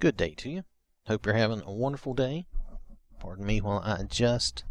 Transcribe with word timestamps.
good 0.00 0.16
day 0.16 0.34
to 0.36 0.50
you. 0.50 0.64
Hope 1.06 1.24
you're 1.24 1.34
having 1.34 1.62
a 1.62 1.72
wonderful 1.72 2.14
day. 2.14 2.46
Pardon 3.20 3.46
me 3.46 3.60
while 3.60 3.80
I 3.84 3.96
adjust 3.96 4.64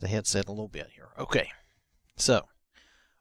the 0.00 0.08
headset 0.08 0.46
a 0.46 0.52
little 0.52 0.68
bit 0.68 0.88
here. 0.94 1.08
Okay, 1.18 1.48
so 2.16 2.46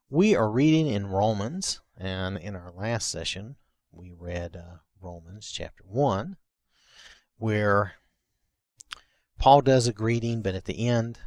we 0.09 0.35
are 0.35 0.49
reading 0.49 0.87
in 0.87 1.07
Romans, 1.07 1.81
and 1.97 2.37
in 2.37 2.55
our 2.55 2.71
last 2.71 3.09
session, 3.09 3.55
we 3.91 4.13
read 4.15 4.55
uh, 4.55 4.77
Romans 5.01 5.49
chapter 5.51 5.83
1, 5.85 6.37
where 7.37 7.93
Paul 9.39 9.61
does 9.61 9.87
a 9.87 9.93
greeting, 9.93 10.41
but 10.41 10.55
at 10.55 10.65
the 10.65 10.87
end, 10.87 11.19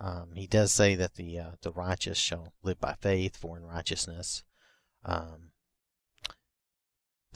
um, 0.00 0.30
he 0.34 0.46
does 0.46 0.72
say 0.72 0.94
that 0.94 1.14
the 1.14 1.38
uh, 1.38 1.50
the 1.62 1.72
righteous 1.72 2.18
shall 2.18 2.54
live 2.62 2.80
by 2.80 2.94
faith, 3.00 3.36
for 3.36 3.56
in 3.56 3.64
righteousness, 3.64 4.44
um, 5.04 5.50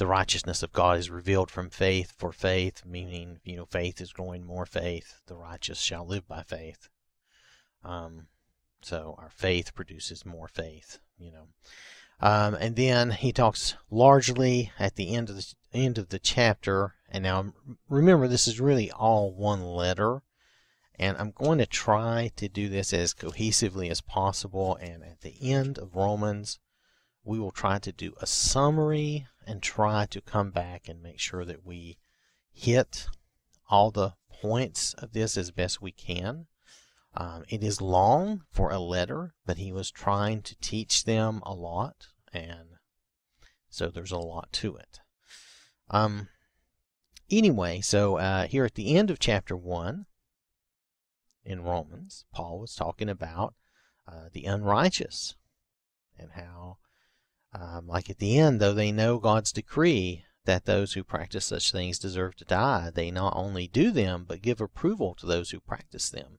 the 0.03 0.07
righteousness 0.09 0.65
of 0.65 0.73
God 0.73 0.99
is 0.99 1.11
revealed 1.11 1.49
from 1.49 1.71
faith 1.71 2.13
for 2.19 2.33
faith, 2.33 2.83
meaning 2.85 3.39
you 3.45 3.55
know 3.55 3.67
faith 3.67 4.01
is 4.01 4.13
growing 4.13 4.45
more 4.45 4.67
faith. 4.67 5.21
The 5.29 5.37
righteous 5.37 5.81
shall 5.81 6.05
live 6.05 6.27
by 6.27 6.43
faith. 6.43 6.89
Um, 7.85 8.27
so 8.81 9.15
our 9.17 9.31
faith 9.31 9.77
produces 9.77 10.27
more 10.27 10.49
faith, 10.49 10.99
you 11.17 11.31
know. 11.31 11.47
Um, 12.19 12.55
and 12.55 12.75
then 12.75 13.13
he 13.13 13.31
talks 13.31 13.77
largely 13.93 14.73
at 14.77 14.97
the 14.97 15.15
end 15.15 15.31
of 15.31 15.37
the 15.37 15.55
end 15.73 15.99
of 15.99 16.09
the 16.09 16.19
chapter. 16.19 16.97
And 17.09 17.23
now 17.23 17.53
remember, 17.89 18.27
this 18.27 18.49
is 18.49 18.61
really 18.61 18.91
all 18.91 19.33
one 19.33 19.63
letter. 19.63 20.23
And 20.99 21.17
I'm 21.17 21.31
going 21.31 21.59
to 21.59 21.67
try 21.67 22.33
to 22.35 22.49
do 22.49 22.69
this 22.69 22.93
as 22.93 23.15
cohesively 23.15 23.89
as 23.89 24.01
possible. 24.01 24.75
And 24.81 25.05
at 25.05 25.21
the 25.21 25.53
end 25.53 25.79
of 25.79 25.95
Romans, 25.95 26.59
we 27.23 27.39
will 27.39 27.53
try 27.53 27.79
to 27.79 27.93
do 27.93 28.15
a 28.21 28.27
summary 28.27 29.29
and 29.47 29.63
try 29.63 30.07
to 30.07 30.21
come 30.21 30.51
back 30.51 30.89
and 30.89 31.03
make 31.03 31.19
sure 31.19 31.45
that 31.45 31.65
we 31.65 31.99
hit 32.53 33.09
all 33.69 33.91
the 33.91 34.15
points 34.31 34.95
of 34.95 35.13
this 35.13 35.37
as 35.37 35.51
best 35.51 35.81
we 35.81 35.93
can. 35.93 36.47
Um, 37.15 37.45
it 37.49 37.63
is 37.63 37.81
long 37.81 38.43
for 38.51 38.71
a 38.71 38.79
letter, 38.79 39.35
but 39.45 39.59
he 39.59 39.73
was 39.73 39.91
trying 39.91 40.43
to 40.43 40.57
teach 40.61 41.05
them 41.05 41.43
a 41.45 41.55
lot, 41.55 42.09
and 42.33 42.77
so 43.69 43.89
there's 43.89 44.13
a 44.13 44.19
lot 44.19 44.53
to 44.53 44.77
it. 44.77 45.01
Um, 45.91 46.29
anyway, 47.31 47.81
so 47.83 48.17
uh, 48.17 48.47
here 48.47 48.65
at 48.65 48.75
the 48.75 48.97
end 48.97 49.11
of 49.11 49.19
chapter 49.19 49.57
1 49.57 50.07
in 51.45 51.63
Romans, 51.63 52.25
Paul 52.33 52.61
was 52.61 52.75
talking 52.75 53.11
about 53.11 53.55
uh, 54.09 54.29
the 54.33 54.45
unrighteous 54.45 55.35
and 56.19 56.33
how, 56.33 56.79
um, 57.53 57.87
like 57.87 58.09
at 58.09 58.19
the 58.19 58.39
end, 58.39 58.61
though 58.61 58.73
they 58.75 58.93
know 58.93 59.19
God's 59.19 59.53
decree 59.53 60.25
that 60.45 60.65
those 60.65 60.95
who 60.95 61.05
practice 61.05 61.47
such 61.47 61.71
things 61.71 61.99
deserve 61.99 62.37
to 62.37 62.45
die, 62.45 62.91
they 62.93 63.11
not 63.11 63.35
only 63.37 63.69
do 63.69 63.91
them, 63.91 64.25
but 64.27 64.43
give 64.43 64.61
approval 64.61 65.15
to 65.17 65.27
those 65.27 65.51
who 65.51 65.61
practice 65.61 66.11
them. 66.11 66.39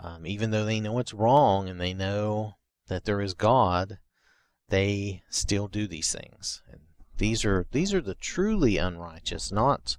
Um, 0.00 0.26
even 0.26 0.50
though 0.50 0.64
they 0.64 0.80
know 0.80 0.98
it's 0.98 1.12
wrong 1.12 1.68
and 1.68 1.80
they 1.80 1.92
know 1.92 2.54
that 2.86 3.04
there 3.04 3.20
is 3.20 3.34
God, 3.34 3.98
they 4.68 5.22
still 5.28 5.66
do 5.66 5.86
these 5.86 6.12
things. 6.12 6.62
And 6.70 6.80
these 7.16 7.44
are 7.44 7.66
these 7.72 7.92
are 7.92 8.00
the 8.00 8.14
truly 8.14 8.78
unrighteous, 8.78 9.50
not 9.50 9.96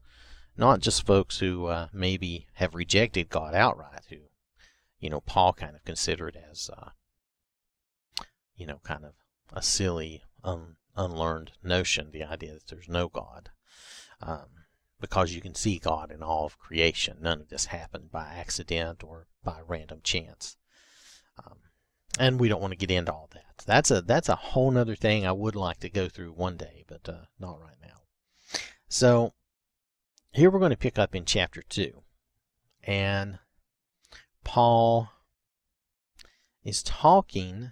not 0.58 0.80
just 0.80 1.06
folks 1.06 1.40
who 1.40 1.66
uh, 1.68 1.88
maybe 1.94 2.48
have 2.54 2.76
rejected 2.76 3.30
God 3.30 3.54
outright, 3.54 4.04
who 4.10 4.18
you 5.00 5.10
know 5.10 5.22
Paul 5.22 5.54
kind 5.54 5.76
of 5.76 5.84
considered 5.84 6.38
as 6.50 6.70
uh, 6.70 6.90
you 8.56 8.66
know 8.66 8.80
kind 8.84 9.04
of 9.04 9.14
a 9.52 9.62
silly, 9.62 10.24
un, 10.44 10.76
unlearned 10.96 11.52
notion, 11.64 12.12
the 12.12 12.24
idea 12.24 12.54
that 12.54 12.68
there's 12.68 12.90
no 12.90 13.08
God. 13.08 13.52
Um, 14.22 14.48
because 15.00 15.34
you 15.34 15.42
can 15.42 15.56
see 15.56 15.80
God 15.80 16.12
in 16.12 16.22
all 16.22 16.46
of 16.46 16.60
creation. 16.60 17.18
None 17.22 17.40
of 17.40 17.50
this 17.50 17.68
happened 17.68 18.12
by 18.12 18.28
accident 18.36 19.04
or 19.04 19.28
by 19.44 19.60
random 19.66 20.02
chance. 20.04 20.58
Um, 21.46 21.60
and 22.20 22.40
we 22.40 22.50
don't 22.50 22.62
want 22.62 22.72
to 22.72 22.78
get 22.78 22.92
into 22.92 23.14
all 23.14 23.30
that. 23.34 23.64
That's 23.66 23.92
a 23.92 24.02
that's 24.02 24.30
a 24.30 24.36
whole 24.36 24.78
other 24.78 24.96
thing 24.96 25.26
I 25.26 25.32
would 25.32 25.56
like 25.56 25.80
to 25.82 25.90
go 25.90 26.10
through 26.10 26.34
one 26.34 26.58
day, 26.58 26.84
but 26.88 27.08
uh, 27.08 27.26
not 27.40 27.62
right 27.62 27.78
now. 27.82 28.02
So 28.88 29.34
here 30.32 30.50
we're 30.50 30.60
going 30.60 30.72
to 30.72 30.78
pick 30.78 31.00
up 31.00 31.16
in 31.16 31.26
chapter 31.26 31.62
two, 31.62 32.02
and 32.84 33.40
Paul 34.44 35.10
is 36.64 36.84
talking 36.84 37.72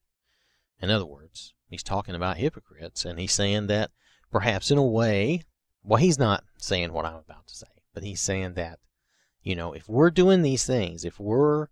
In 0.81 0.89
other 0.89 1.05
words, 1.05 1.53
he's 1.69 1.83
talking 1.83 2.15
about 2.15 2.37
hypocrites, 2.37 3.05
and 3.05 3.19
he's 3.19 3.33
saying 3.33 3.67
that 3.67 3.91
perhaps 4.31 4.71
in 4.71 4.77
a 4.77 4.85
way 4.85 5.43
well, 5.83 5.97
he's 5.97 6.19
not 6.19 6.43
saying 6.57 6.93
what 6.93 7.05
I'm 7.05 7.15
about 7.15 7.47
to 7.47 7.55
say, 7.55 7.67
but 7.93 8.03
he's 8.03 8.21
saying 8.21 8.53
that, 8.53 8.79
you 9.41 9.55
know, 9.55 9.73
if 9.73 9.89
we're 9.89 10.11
doing 10.11 10.41
these 10.41 10.65
things, 10.65 11.03
if 11.03 11.19
we're 11.19 11.67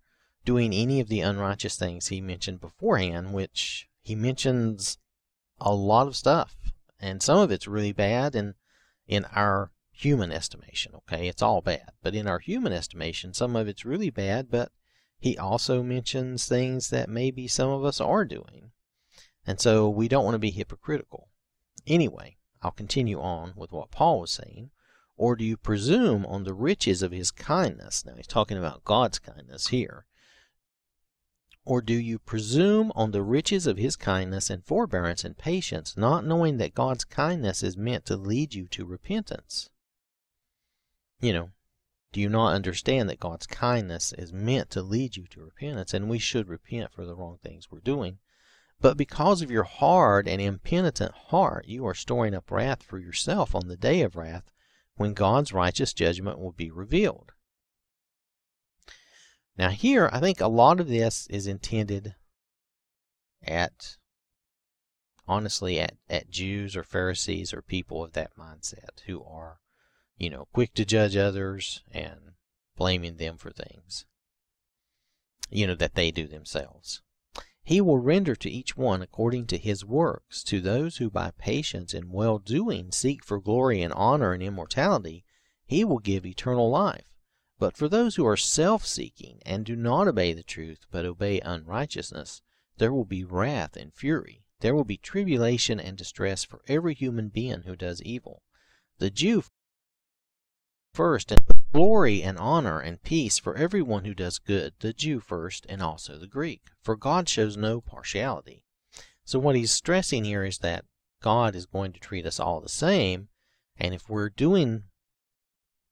doing 0.46 0.74
any 0.74 1.00
of 1.00 1.09
the 1.09 1.22
unrighteous 1.22 1.75
things 1.75 2.08
he 2.08 2.22
mentioned 2.22 2.59
beforehand, 2.59 3.34
which 3.34 3.88
he 4.02 4.16
mentions 4.16 4.98
a 5.59 5.74
lot 5.74 6.08
of 6.08 6.16
stuff, 6.16 6.56
and 7.00 7.22
some 7.22 7.38
of 7.38 7.52
it's 7.52 7.68
really 7.68 7.92
bad 7.92 8.36
and 8.36 8.56
in 9.08 9.25
our 9.25 9.72
human 9.92 10.31
estimation, 10.31 10.94
okay? 10.96 11.28
It's 11.28 11.42
all 11.42 11.62
bad. 11.62 11.92
But 12.02 12.16
in 12.16 12.28
our 12.28 12.40
human 12.40 12.74
estimation, 12.74 13.34
some 13.34 13.56
of 13.56 13.68
it's 13.68 13.86
really 13.86 14.09
bad, 14.09 14.50
but 14.50 14.72
he 15.19 15.38
also 15.38 15.84
mentions 15.84 16.48
things 16.48 16.90
that 16.90 17.09
maybe 17.09 17.48
some 17.48 17.69
of 17.69 17.84
us 17.84 18.00
are 18.02 18.25
doing. 18.25 18.72
And 19.50 19.60
so 19.60 19.90
we 19.90 20.08
don't 20.08 20.26
want 20.26 20.36
to 20.36 20.40
be 20.40 20.52
hypocritical. 20.52 21.28
Anyway, 21.88 22.38
I'll 22.62 22.70
continue 22.70 23.20
on 23.20 23.54
with 23.56 23.72
what 23.72 23.90
Paul 23.90 24.20
was 24.20 24.30
saying. 24.30 24.70
Or 25.18 25.36
do 25.36 25.44
you 25.44 25.58
presume 25.58 26.24
on 26.28 26.44
the 26.44 26.54
riches 26.54 27.02
of 27.02 27.12
his 27.12 27.32
kindness? 27.32 28.06
Now 28.06 28.14
he's 28.16 28.28
talking 28.28 28.60
about 28.60 28.84
God's 28.84 29.18
kindness 29.18 29.70
here. 29.70 30.06
Or 31.66 31.82
do 31.82 31.96
you 31.96 32.20
presume 32.20 32.92
on 32.94 33.10
the 33.10 33.24
riches 33.24 33.66
of 33.66 33.78
his 33.78 33.96
kindness 33.96 34.52
and 34.52 34.64
forbearance 34.64 35.24
and 35.24 35.36
patience, 35.36 35.98
not 35.98 36.24
knowing 36.24 36.58
that 36.58 36.76
God's 36.76 37.04
kindness 37.04 37.64
is 37.64 37.76
meant 37.76 38.06
to 38.06 38.16
lead 38.16 38.54
you 38.54 38.68
to 38.68 38.86
repentance? 38.86 39.72
You 41.22 41.34
know, 41.34 41.50
do 42.14 42.22
you 42.22 42.30
not 42.30 42.54
understand 42.54 43.10
that 43.10 43.20
God's 43.20 43.48
kindness 43.48 44.14
is 44.14 44.31
meant 44.31 44.70
to 44.70 44.84
lead 44.84 45.18
you 45.18 45.26
to 45.31 45.42
repentance, 45.42 45.92
and 45.96 46.08
we 46.08 46.20
should 46.20 46.48
repent 46.48 46.92
for 46.92 47.04
the 47.04 47.16
wrong 47.16 47.40
things 47.42 47.72
we're 47.72 47.80
doing? 47.80 48.20
But 48.82 48.98
because 48.98 49.42
of 49.42 49.52
your 49.52 49.64
hard 49.64 50.28
and 50.28 50.42
impenitent 50.42 51.14
heart, 51.14 51.68
you 51.68 51.86
are 51.86 51.94
storing 51.94 52.34
up 52.34 52.50
wrath 52.50 52.82
for 52.82 52.98
yourself 52.98 53.54
on 53.54 53.68
the 53.68 53.76
day 53.76 54.02
of 54.02 54.16
wrath, 54.16 54.52
when 54.96 55.14
God's 55.14 55.54
righteous 55.54 55.94
judgment 55.94 56.40
will 56.40 56.52
be 56.52 56.72
revealed. 56.72 57.32
Now, 59.58 59.70
here, 59.70 60.10
I 60.14 60.22
think 60.22 60.40
a 60.40 60.48
lot 60.48 60.80
of 60.80 60.88
this 60.88 61.28
is 61.28 61.46
intended 61.46 62.16
at, 63.44 63.98
honestly, 65.28 65.80
at, 65.80 65.98
at 66.10 66.30
Jews 66.30 66.78
or 66.78 66.84
Pharisees 66.84 67.54
or 67.54 67.62
people 67.62 68.04
of 68.04 68.14
that 68.14 68.38
mindset 68.38 69.02
who 69.06 69.22
are, 69.24 69.60
you 70.18 70.30
know, 70.30 70.48
quick 70.54 70.74
to 70.75 70.86
judge 70.86 71.18
others 71.18 71.84
and 71.92 72.34
blaming 72.78 73.18
them 73.18 73.38
for 73.38 73.52
things, 73.52 74.06
you 75.50 75.68
know, 75.68 75.75
that 75.75 75.96
they 75.96 76.12
do 76.12 76.28
themselves. 76.28 77.02
He 77.69 77.81
will 77.81 78.00
render 78.00 78.36
to 78.36 78.50
each 78.50 78.75
one 78.75 79.04
according 79.04 79.45
to 79.45 79.57
his 79.60 79.86
works. 79.86 80.44
To 80.45 80.60
those 80.60 80.98
who 80.98 81.12
by 81.12 81.30
patience 81.30 81.94
and 81.94 82.12
well 82.12 82.39
doing 82.39 82.92
seek 82.92 83.24
for 83.24 83.39
glory 83.39 83.83
and 83.83 83.94
honor 83.94 84.33
and 84.33 84.42
immortality, 84.42 85.24
he 85.68 85.83
will 85.83 86.00
give 86.00 86.25
eternal 86.25 86.71
life. 86.71 87.13
But 87.60 87.77
for 87.77 87.88
those 87.88 88.16
who 88.16 88.25
are 88.25 88.36
self 88.36 88.88
seeking 88.88 89.39
and 89.45 89.68
do 89.68 89.75
not 89.75 90.07
obey 90.07 90.33
the 90.33 90.42
truth, 90.42 90.88
but 90.89 91.06
obey 91.06 91.42
unrighteousness, 91.42 92.42
there 92.80 92.92
will 92.92 93.06
be 93.06 93.24
wrath 93.24 93.77
and 93.77 93.94
fury. 93.94 94.45
There 94.62 94.74
will 94.74 94.83
be 94.83 94.98
tribulation 94.98 95.80
and 95.80 95.95
distress 95.95 96.44
for 96.44 96.63
every 96.68 96.95
human 96.95 97.30
being 97.30 97.62
who 97.68 97.75
does 97.75 98.01
evil. 98.01 98.42
The 98.98 99.12
Jew 99.12 99.44
first, 100.95 101.31
and 101.31 101.44
glory 101.71 102.24
and 102.24 102.38
honor 102.38 102.80
and 102.80 103.04
peace 103.04 103.38
for 103.38 103.56
everyone 103.56 104.06
who 104.06 104.13
does 104.13 104.39
good, 104.39 104.74
the 104.80 104.94
Jew 104.94 105.19
first, 105.19 105.66
and 105.69 105.81
also 105.81 106.18
the 106.18 106.27
Greek. 106.27 106.62
For 106.81 106.95
God 106.95 107.30
shows 107.30 107.57
no 107.57 107.81
partiality. 107.81 108.63
So 109.24 109.38
what 109.39 109.56
he's 109.56 109.71
stressing 109.71 110.24
here 110.24 110.44
is 110.44 110.60
that 110.60 110.86
God 111.21 111.56
is 111.56 111.66
going 111.66 111.94
to 111.94 112.00
treat 112.00 112.25
us 112.25 112.39
all 112.39 112.62
the 112.62 112.69
same, 112.69 113.30
And 113.77 113.94
if 113.94 114.10
we're 114.10 114.30
doing 114.30 114.83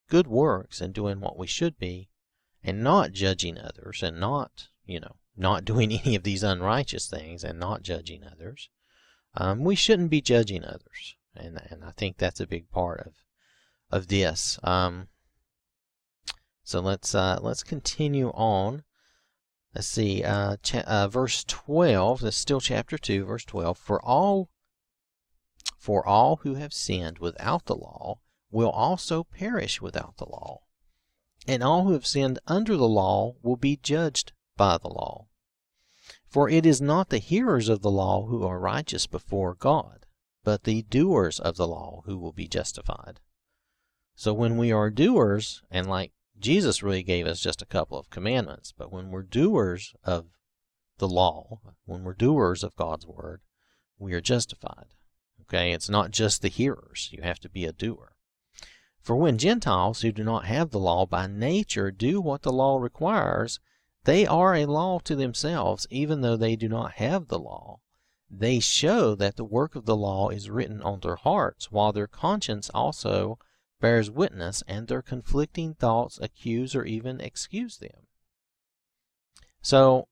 good 0.10 0.28
works 0.28 0.82
and 0.82 0.94
doing 0.94 1.20
what 1.20 1.38
we 1.38 1.48
should 1.48 1.78
be, 1.78 2.10
and 2.64 2.84
not 2.84 3.12
judging 3.12 3.58
others, 3.58 4.04
and 4.04 4.20
not, 4.20 4.70
you 4.86 5.00
know, 5.00 5.16
not 5.36 5.64
doing 5.72 5.92
any 5.92 6.16
of 6.16 6.24
these 6.24 6.44
unrighteous 6.44 7.08
things 7.08 7.44
and 7.44 7.60
not 7.60 7.84
judging 7.84 8.24
others, 8.24 8.70
um, 9.36 9.64
we 9.64 9.76
shouldn't 9.76 10.10
be 10.10 10.22
judging 10.22 10.66
others. 10.66 11.16
And, 11.36 11.62
and 11.70 11.84
I 11.84 11.92
think 11.92 12.18
that's 12.18 12.40
a 12.40 12.48
big 12.48 12.70
part 12.72 13.02
of 13.02 13.14
of 13.90 14.08
this. 14.08 14.60
Um, 14.64 15.08
so 16.68 16.82
let's 16.82 17.16
uh, 17.16 17.40
let's 17.42 17.64
continue 17.64 18.28
on. 18.32 18.84
Let's 19.74 19.88
see, 19.88 20.22
uh, 20.22 20.58
uh, 20.86 21.08
verse 21.08 21.46
twelve. 21.46 22.20
That's 22.20 22.36
still 22.36 22.60
chapter 22.60 22.98
two, 22.98 23.24
verse 23.24 23.46
twelve. 23.46 23.78
For 23.78 24.04
all, 24.04 24.50
for 25.80 26.06
all 26.06 26.42
who 26.44 26.56
have 26.56 26.74
sinned 26.74 27.20
without 27.20 27.68
the 27.68 27.76
law 27.76 28.20
will 28.52 28.70
also 28.70 29.24
perish 29.24 29.82
without 29.82 30.18
the 30.18 30.26
law, 30.26 30.60
and 31.48 31.64
all 31.64 31.86
who 31.86 31.94
have 31.94 32.06
sinned 32.06 32.38
under 32.48 32.76
the 32.76 32.86
law 32.86 33.36
will 33.42 33.56
be 33.56 33.80
judged 33.82 34.34
by 34.58 34.78
the 34.78 34.90
law. 34.90 35.28
For 36.28 36.50
it 36.50 36.66
is 36.66 36.82
not 36.82 37.08
the 37.08 37.20
hearers 37.20 37.70
of 37.70 37.82
the 37.82 37.92
law 37.92 38.26
who 38.26 38.44
are 38.44 38.60
righteous 38.60 39.08
before 39.08 39.56
God, 39.56 40.06
but 40.44 40.66
the 40.66 40.82
doers 40.82 41.40
of 41.40 41.56
the 41.56 41.68
law 41.68 42.02
who 42.06 42.18
will 42.18 42.34
be 42.34 42.50
justified. 42.50 43.22
So 44.16 44.34
when 44.34 44.58
we 44.58 44.74
are 44.74 44.90
doers, 44.90 45.64
and 45.72 45.88
like 45.88 46.12
Jesus 46.40 46.84
really 46.84 47.04
gave 47.04 47.26
us 47.26 47.40
just 47.40 47.62
a 47.62 47.66
couple 47.66 47.98
of 47.98 48.10
commandments, 48.10 48.74
but 48.78 48.92
when 48.92 49.10
we're 49.10 49.24
doers 49.24 49.96
of 50.04 50.26
the 50.98 51.08
law, 51.08 51.60
when 51.86 52.04
we're 52.04 52.14
doers 52.14 52.64
of 52.64 52.76
God's 52.76 53.08
word, 53.08 53.42
we 53.98 54.14
are 54.14 54.22
justified. 54.22 54.94
Okay, 55.42 55.72
it's 55.72 55.90
not 55.90 56.12
just 56.12 56.42
the 56.42 56.50
hearers, 56.50 57.10
you 57.12 57.22
have 57.24 57.40
to 57.40 57.50
be 57.50 57.66
a 57.66 57.72
doer. 57.72 58.14
For 59.02 59.16
when 59.16 59.38
Gentiles 59.38 60.02
who 60.02 60.12
do 60.12 60.24
not 60.24 60.46
have 60.46 60.72
the 60.72 60.80
law 60.80 61.06
by 61.06 61.28
nature 61.28 61.92
do 61.92 62.20
what 62.20 62.42
the 62.42 62.52
law 62.52 62.78
requires, 62.78 63.60
they 64.04 64.26
are 64.26 64.54
a 64.54 64.66
law 64.66 65.00
to 65.00 65.16
themselves, 65.16 65.88
even 65.90 66.22
though 66.22 66.36
they 66.36 66.56
do 66.56 66.68
not 66.68 66.94
have 66.94 67.28
the 67.28 67.40
law. 67.40 67.80
They 68.30 68.60
show 68.60 69.16
that 69.16 69.38
the 69.38 69.46
work 69.46 69.76
of 69.76 69.86
the 69.86 69.96
law 69.96 70.30
is 70.30 70.50
written 70.50 70.82
on 70.82 71.00
their 71.00 71.16
hearts, 71.16 71.72
while 71.72 71.94
their 71.94 72.08
conscience 72.08 72.70
also 72.74 73.40
bears 73.80 74.10
witness, 74.10 74.64
and 74.68 74.88
their 74.88 75.02
conflicting 75.02 75.74
thoughts 75.74 76.20
accuse 76.22 76.76
or 76.76 76.84
even 76.86 77.22
excuse 77.22 77.78
them. 77.78 78.08
So, 79.62 80.08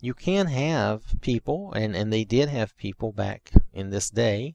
you 0.00 0.14
can 0.14 0.46
have 0.46 1.20
people, 1.20 1.72
and, 1.72 1.96
and 1.96 2.12
they 2.12 2.24
did 2.24 2.48
have 2.48 2.76
people 2.76 3.12
back 3.12 3.50
in 3.72 3.90
this 3.90 4.10
day, 4.10 4.54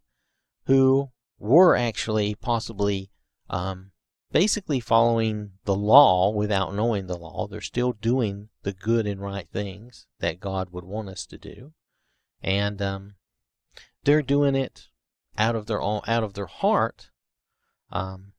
who 0.65 1.12
were 1.38 1.75
actually 1.75 2.36
possibly 2.36 3.12
um, 3.50 3.92
basically 4.31 4.80
following 4.80 5.51
the 5.66 5.75
law 5.75 6.31
without 6.31 6.74
knowing 6.74 7.07
the 7.07 7.18
law. 7.18 7.48
They're 7.48 7.62
still 7.62 7.94
doing 7.94 8.50
the 8.63 8.74
good 8.74 9.06
and 9.06 9.21
right 9.21 9.48
things 9.50 10.07
that 10.19 10.39
God 10.39 10.69
would 10.71 10.83
want 10.83 11.09
us 11.09 11.25
to 11.27 11.38
do. 11.38 11.74
And 12.42 12.81
um, 12.81 13.16
they're 14.04 14.21
doing 14.21 14.56
it 14.56 14.88
out 15.38 15.56
of 15.56 15.65
their 15.65 15.81
own 15.81 16.01
out 16.07 16.24
of 16.24 16.33
their 16.33 16.47
heart. 16.47 17.09
Um, 17.91 18.33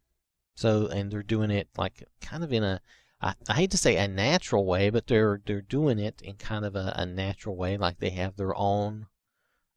so 0.54 0.86
and 0.88 1.10
they're 1.10 1.22
doing 1.22 1.50
it 1.50 1.68
like 1.76 2.04
kind 2.20 2.44
of 2.44 2.52
in 2.52 2.62
a 2.64 2.80
I, 3.20 3.34
I 3.48 3.54
hate 3.54 3.70
to 3.72 3.78
say 3.78 3.96
a 3.96 4.08
natural 4.08 4.66
way, 4.66 4.90
but 4.90 5.06
they're 5.06 5.40
they're 5.44 5.62
doing 5.62 5.98
it 5.98 6.20
in 6.22 6.34
kind 6.36 6.64
of 6.64 6.76
a, 6.76 6.92
a 6.96 7.06
natural 7.06 7.56
way, 7.56 7.76
like 7.76 7.98
they 7.98 8.10
have 8.10 8.36
their 8.36 8.54
own 8.54 9.06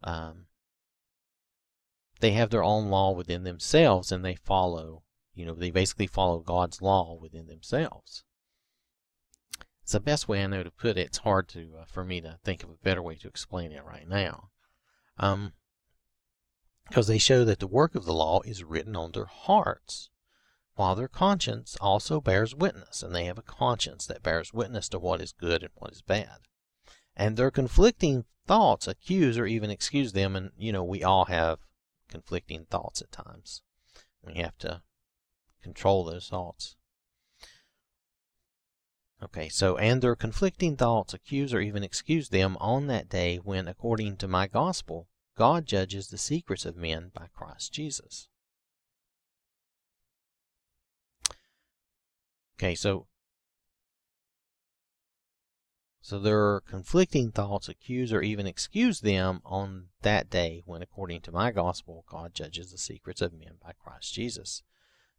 um, 0.03 0.45
they 2.19 2.31
have 2.31 2.49
their 2.49 2.63
own 2.63 2.89
law 2.89 3.11
within 3.11 3.43
themselves 3.43 4.11
and 4.11 4.23
they 4.23 4.35
follow 4.35 5.03
you 5.33 5.45
know 5.45 5.53
they 5.53 5.71
basically 5.71 6.07
follow 6.07 6.39
God's 6.39 6.81
law 6.81 7.13
within 7.13 7.47
themselves. 7.47 8.23
It's 9.81 9.93
the 9.93 9.99
best 10.01 10.27
way 10.27 10.43
I 10.43 10.47
know 10.47 10.63
to 10.63 10.71
put 10.71 10.97
it. 10.97 11.07
It's 11.07 11.19
hard 11.19 11.47
to 11.49 11.69
uh, 11.79 11.85
for 11.85 12.03
me 12.03 12.19
to 12.21 12.39
think 12.43 12.63
of 12.63 12.69
a 12.69 12.83
better 12.83 13.01
way 13.01 13.15
to 13.15 13.27
explain 13.27 13.71
it 13.71 13.85
right 13.85 14.07
now. 14.07 14.49
Um, 15.17 15.53
because 16.87 17.07
they 17.07 17.17
show 17.17 17.43
that 17.45 17.59
the 17.59 17.67
work 17.67 17.95
of 17.95 18.05
the 18.05 18.13
law 18.13 18.41
is 18.41 18.63
written 18.63 18.95
on 18.95 19.11
their 19.11 19.25
hearts, 19.25 20.09
while 20.75 20.95
their 20.95 21.07
conscience 21.07 21.75
also 21.81 22.21
bears 22.21 22.55
witness, 22.55 23.03
and 23.03 23.13
they 23.13 23.25
have 23.25 23.37
a 23.37 23.43
conscience 23.43 24.05
that 24.05 24.23
bears 24.23 24.53
witness 24.53 24.87
to 24.89 24.99
what 24.99 25.21
is 25.21 25.33
good 25.33 25.63
and 25.63 25.71
what 25.75 25.91
is 25.91 26.01
bad. 26.01 26.39
And 27.15 27.35
their 27.35 27.51
conflicting 27.51 28.25
thoughts 28.45 28.87
accuse 28.87 29.37
or 29.37 29.45
even 29.45 29.69
excuse 29.69 30.13
them, 30.13 30.35
and 30.35 30.51
you 30.57 30.71
know, 30.71 30.83
we 30.83 31.03
all 31.03 31.25
have 31.25 31.59
conflicting 32.09 32.65
thoughts 32.65 33.01
at 33.01 33.11
times. 33.11 33.61
We 34.21 34.35
have 34.35 34.57
to 34.59 34.81
control 35.61 36.05
those 36.05 36.29
thoughts. 36.29 36.75
Okay, 39.21 39.49
so, 39.49 39.77
and 39.77 40.01
their 40.01 40.15
conflicting 40.15 40.77
thoughts 40.77 41.13
accuse 41.13 41.53
or 41.53 41.59
even 41.59 41.83
excuse 41.83 42.29
them 42.29 42.55
on 42.59 42.87
that 42.87 43.09
day 43.09 43.37
when, 43.37 43.67
according 43.67 44.17
to 44.17 44.27
my 44.27 44.45
gospel, 44.45 45.07
God 45.37 45.67
judges 45.67 46.07
the 46.07 46.17
secrets 46.17 46.65
of 46.65 46.75
men 46.75 47.11
by 47.13 47.27
Christ 47.31 47.71
Jesus. 47.71 48.27
Okay, 52.57 52.73
so 52.73 53.05
so 56.01 56.19
their 56.19 56.61
conflicting 56.61 57.31
thoughts 57.31 57.69
accuse 57.69 58.11
or 58.11 58.21
even 58.21 58.47
excuse 58.47 59.01
them 59.01 59.41
on 59.45 59.89
that 60.01 60.29
day 60.29 60.63
when, 60.65 60.81
according 60.81 61.21
to 61.21 61.31
my 61.31 61.51
gospel, 61.51 62.05
God 62.09 62.33
judges 62.33 62.71
the 62.71 62.77
secrets 62.77 63.21
of 63.21 63.33
men 63.33 63.57
by 63.61 63.73
Christ 63.73 64.13
Jesus. 64.13 64.63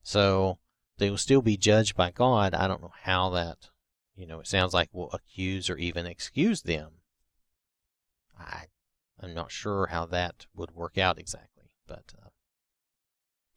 So 0.02 0.58
they 0.96 1.10
will 1.10 1.18
still 1.18 1.42
be 1.42 1.56
judged 1.56 1.94
by 1.94 2.10
God. 2.10 2.54
I 2.54 2.66
don't 2.66 2.80
know 2.80 2.94
how 3.02 3.28
that, 3.30 3.68
you 4.16 4.26
know, 4.26 4.40
it 4.40 4.46
sounds 4.48 4.72
like 4.72 4.88
will 4.92 5.12
accuse 5.12 5.68
or 5.70 5.76
even 5.76 6.06
excuse 6.06 6.62
them. 6.62 6.92
I 8.36 8.68
I'm 9.20 9.34
not 9.34 9.50
sure 9.50 9.88
how 9.88 10.06
that 10.06 10.46
would 10.54 10.72
work 10.72 10.96
out 10.96 11.18
exactly, 11.18 11.70
but 11.86 12.14
uh, 12.22 12.28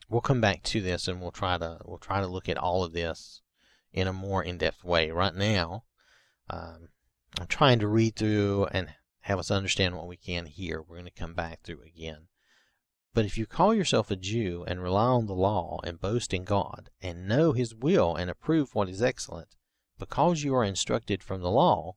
we'll 0.09 0.21
come 0.21 0.41
back 0.41 0.63
to 0.63 0.81
this 0.81 1.07
and 1.07 1.21
we'll 1.21 1.31
try 1.31 1.57
to 1.57 1.79
we'll 1.85 1.97
try 1.97 2.19
to 2.19 2.27
look 2.27 2.49
at 2.49 2.57
all 2.57 2.83
of 2.83 2.93
this 2.93 3.41
in 3.93 4.07
a 4.07 4.13
more 4.13 4.43
in-depth 4.43 4.83
way. 4.83 5.11
Right 5.11 5.35
now, 5.35 5.83
um, 6.49 6.89
I'm 7.39 7.47
trying 7.47 7.79
to 7.79 7.87
read 7.87 8.15
through 8.15 8.67
and 8.71 8.93
have 9.21 9.39
us 9.39 9.51
understand 9.51 9.95
what 9.95 10.07
we 10.07 10.17
can 10.17 10.47
here. 10.47 10.81
We're 10.81 10.97
going 10.97 11.05
to 11.05 11.11
come 11.11 11.33
back 11.33 11.61
through 11.61 11.83
again. 11.83 12.27
But 13.13 13.25
if 13.25 13.37
you 13.37 13.45
call 13.45 13.73
yourself 13.73 14.09
a 14.09 14.15
Jew 14.15 14.63
and 14.67 14.81
rely 14.81 15.05
on 15.05 15.27
the 15.27 15.35
law 15.35 15.79
and 15.83 15.99
boast 15.99 16.33
in 16.33 16.43
God 16.43 16.89
and 17.01 17.27
know 17.27 17.51
His 17.51 17.75
will 17.75 18.15
and 18.15 18.29
approve 18.29 18.73
what 18.73 18.89
is 18.89 19.01
excellent, 19.01 19.55
because 19.99 20.43
you 20.43 20.55
are 20.55 20.63
instructed 20.63 21.21
from 21.21 21.41
the 21.41 21.51
law, 21.51 21.95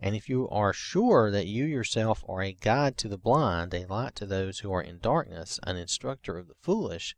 and 0.00 0.16
if 0.16 0.28
you 0.28 0.48
are 0.48 0.72
sure 0.72 1.30
that 1.30 1.46
you 1.46 1.64
yourself 1.64 2.24
are 2.26 2.42
a 2.42 2.52
guide 2.52 2.96
to 2.96 3.08
the 3.08 3.18
blind, 3.18 3.74
a 3.74 3.86
light 3.86 4.16
to 4.16 4.26
those 4.26 4.60
who 4.60 4.72
are 4.72 4.82
in 4.82 4.98
darkness, 4.98 5.60
an 5.64 5.76
instructor 5.76 6.38
of 6.38 6.48
the 6.48 6.54
foolish, 6.60 7.14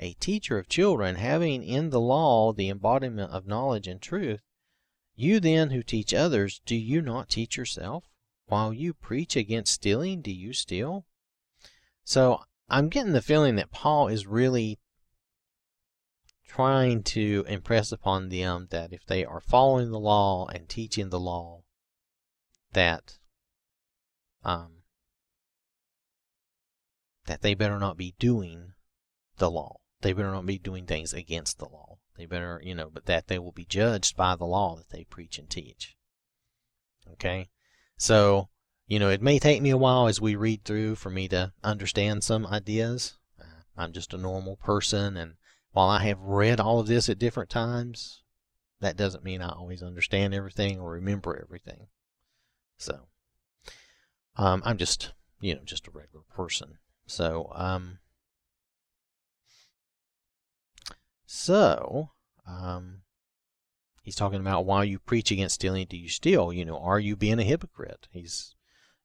a 0.00 0.14
teacher 0.14 0.58
of 0.58 0.68
children, 0.68 1.14
having 1.14 1.62
in 1.62 1.90
the 1.90 2.00
law 2.00 2.52
the 2.52 2.68
embodiment 2.68 3.30
of 3.30 3.46
knowledge 3.46 3.86
and 3.86 4.02
truth, 4.02 4.40
you 5.14 5.38
then 5.38 5.70
who 5.70 5.82
teach 5.82 6.12
others, 6.12 6.60
do 6.66 6.74
you 6.74 7.00
not 7.00 7.28
teach 7.28 7.56
yourself? 7.56 8.04
While 8.46 8.72
you 8.72 8.92
preach 8.92 9.36
against 9.36 9.72
stealing, 9.72 10.20
do 10.20 10.32
you 10.32 10.52
steal? 10.52 11.06
So 12.02 12.42
I'm 12.68 12.88
getting 12.88 13.12
the 13.12 13.22
feeling 13.22 13.54
that 13.56 13.70
Paul 13.70 14.08
is 14.08 14.26
really 14.26 14.80
trying 16.46 17.02
to 17.02 17.44
impress 17.48 17.92
upon 17.92 18.28
them 18.28 18.68
that 18.70 18.92
if 18.92 19.04
they 19.06 19.24
are 19.24 19.40
following 19.40 19.90
the 19.90 19.98
law 19.98 20.46
and 20.46 20.68
teaching 20.68 21.10
the 21.10 21.20
law, 21.20 21.63
that 22.74 23.18
um, 24.44 24.82
that 27.26 27.42
they 27.42 27.54
better 27.54 27.78
not 27.78 27.96
be 27.96 28.14
doing 28.18 28.74
the 29.38 29.50
law. 29.50 29.78
They 30.02 30.12
better 30.12 30.30
not 30.30 30.46
be 30.46 30.58
doing 30.58 30.86
things 30.86 31.14
against 31.14 31.58
the 31.58 31.64
law. 31.64 31.98
They 32.16 32.26
better, 32.26 32.60
you 32.62 32.74
know, 32.74 32.90
but 32.90 33.06
that 33.06 33.26
they 33.26 33.38
will 33.38 33.52
be 33.52 33.64
judged 33.64 34.16
by 34.16 34.36
the 34.36 34.44
law 34.44 34.76
that 34.76 34.90
they 34.90 35.04
preach 35.04 35.38
and 35.38 35.48
teach. 35.48 35.96
Okay? 37.12 37.48
So, 37.96 38.50
you 38.86 38.98
know, 38.98 39.08
it 39.08 39.22
may 39.22 39.38
take 39.38 39.62
me 39.62 39.70
a 39.70 39.78
while 39.78 40.06
as 40.06 40.20
we 40.20 40.36
read 40.36 40.64
through 40.64 40.96
for 40.96 41.10
me 41.10 41.26
to 41.28 41.52
understand 41.62 42.22
some 42.22 42.46
ideas. 42.46 43.16
Uh, 43.40 43.62
I'm 43.76 43.92
just 43.92 44.12
a 44.12 44.18
normal 44.18 44.56
person, 44.56 45.16
and 45.16 45.34
while 45.72 45.88
I 45.88 46.04
have 46.04 46.20
read 46.20 46.60
all 46.60 46.80
of 46.80 46.86
this 46.86 47.08
at 47.08 47.18
different 47.18 47.50
times, 47.50 48.22
that 48.80 48.96
doesn't 48.96 49.24
mean 49.24 49.40
I 49.40 49.48
always 49.48 49.82
understand 49.82 50.34
everything 50.34 50.78
or 50.78 50.92
remember 50.92 51.40
everything. 51.42 51.88
So, 52.76 53.06
um, 54.36 54.62
I'm 54.64 54.78
just, 54.78 55.12
you 55.40 55.54
know, 55.54 55.62
just 55.64 55.86
a 55.86 55.90
regular 55.90 56.24
person. 56.34 56.78
So, 57.06 57.50
um, 57.54 57.98
so, 61.26 62.10
um, 62.46 63.02
he's 64.02 64.16
talking 64.16 64.40
about 64.40 64.66
why 64.66 64.84
you 64.84 64.98
preach 64.98 65.30
against 65.30 65.56
stealing, 65.56 65.86
do 65.88 65.96
you 65.96 66.08
steal? 66.08 66.52
You 66.52 66.64
know, 66.64 66.78
are 66.78 67.00
you 67.00 67.16
being 67.16 67.38
a 67.38 67.44
hypocrite? 67.44 68.08
He's, 68.10 68.54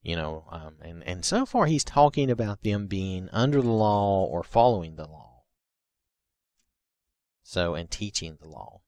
You 0.02 0.16
know, 0.16 0.46
um, 0.50 0.76
and, 0.82 1.04
and 1.04 1.26
so 1.26 1.46
far 1.46 1.66
he's 1.66 1.84
talking 1.84 2.32
about 2.32 2.64
them 2.64 2.88
being 2.88 3.28
under 3.34 3.62
the 3.62 3.72
law 3.72 4.24
or 4.24 4.44
following 4.44 4.96
the 4.96 5.08
law. 5.08 5.44
So, 7.44 7.76
and 7.76 7.92
teaching 7.92 8.38
the 8.40 8.48
law. 8.48 8.82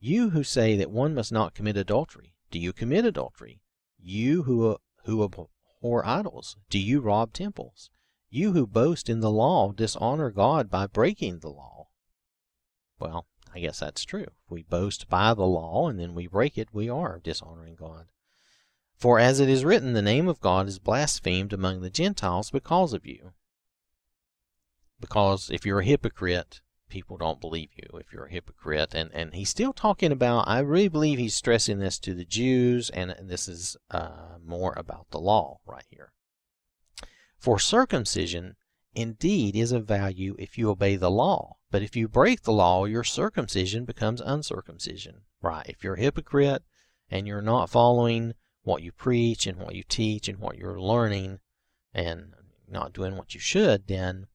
You 0.00 0.30
who 0.30 0.42
say 0.42 0.76
that 0.76 0.90
one 0.90 1.14
must 1.14 1.30
not 1.30 1.54
commit 1.54 1.76
adultery, 1.76 2.34
do 2.50 2.58
you 2.58 2.72
commit 2.72 3.04
adultery? 3.04 3.60
You 3.98 4.44
who, 4.44 4.78
who 5.04 5.24
abhor 5.24 6.06
idols, 6.06 6.56
do 6.70 6.78
you 6.78 7.00
rob 7.00 7.32
temples? 7.32 7.90
You 8.30 8.52
who 8.52 8.66
boast 8.66 9.08
in 9.08 9.20
the 9.20 9.30
law 9.30 9.72
dishonor 9.72 10.30
God 10.30 10.70
by 10.70 10.86
breaking 10.86 11.40
the 11.40 11.48
law. 11.48 11.88
Well, 12.98 13.26
I 13.54 13.60
guess 13.60 13.80
that's 13.80 14.04
true. 14.04 14.26
If 14.26 14.50
we 14.50 14.62
boast 14.62 15.08
by 15.08 15.34
the 15.34 15.46
law 15.46 15.88
and 15.88 15.98
then 15.98 16.14
we 16.14 16.26
break 16.26 16.58
it, 16.58 16.68
we 16.72 16.88
are 16.88 17.20
dishonoring 17.22 17.74
God. 17.74 18.06
For 18.96 19.18
as 19.18 19.40
it 19.40 19.48
is 19.48 19.64
written, 19.64 19.92
the 19.92 20.02
name 20.02 20.28
of 20.28 20.40
God 20.40 20.66
is 20.68 20.78
blasphemed 20.78 21.52
among 21.52 21.80
the 21.80 21.90
Gentiles 21.90 22.50
because 22.50 22.92
of 22.92 23.06
you. 23.06 23.32
Because 25.00 25.50
if 25.50 25.64
you're 25.64 25.80
a 25.80 25.84
hypocrite, 25.84 26.60
people 26.88 27.16
don't 27.16 27.40
believe 27.40 27.70
you 27.74 27.98
if 27.98 28.12
you're 28.12 28.26
a 28.26 28.32
hypocrite. 28.32 28.94
And, 28.94 29.10
and 29.12 29.34
he's 29.34 29.48
still 29.48 29.72
talking 29.72 30.12
about, 30.12 30.48
I 30.48 30.60
really 30.60 30.88
believe 30.88 31.18
he's 31.18 31.34
stressing 31.34 31.78
this 31.78 31.98
to 32.00 32.14
the 32.14 32.24
Jews, 32.24 32.90
and, 32.90 33.10
and 33.10 33.28
this 33.28 33.48
is 33.48 33.76
uh, 33.90 34.38
more 34.44 34.74
about 34.76 35.10
the 35.10 35.20
law 35.20 35.58
right 35.66 35.84
here. 35.90 36.12
For 37.38 37.58
circumcision 37.58 38.56
indeed 38.94 39.54
is 39.54 39.72
of 39.72 39.86
value 39.86 40.34
if 40.38 40.58
you 40.58 40.70
obey 40.70 40.96
the 40.96 41.10
law. 41.10 41.56
But 41.70 41.82
if 41.82 41.94
you 41.94 42.08
break 42.08 42.42
the 42.42 42.52
law, 42.52 42.84
your 42.86 43.04
circumcision 43.04 43.84
becomes 43.84 44.20
uncircumcision. 44.20 45.22
Right. 45.40 45.66
If 45.68 45.84
you're 45.84 45.94
a 45.94 46.00
hypocrite 46.00 46.62
and 47.10 47.26
you're 47.26 47.42
not 47.42 47.70
following 47.70 48.34
what 48.62 48.82
you 48.82 48.90
preach 48.90 49.46
and 49.46 49.58
what 49.58 49.74
you 49.74 49.84
teach 49.88 50.28
and 50.28 50.38
what 50.38 50.58
you're 50.58 50.80
learning 50.80 51.40
and 51.94 52.34
not 52.68 52.92
doing 52.92 53.16
what 53.16 53.34
you 53.34 53.40
should, 53.40 53.86
then 53.86 54.26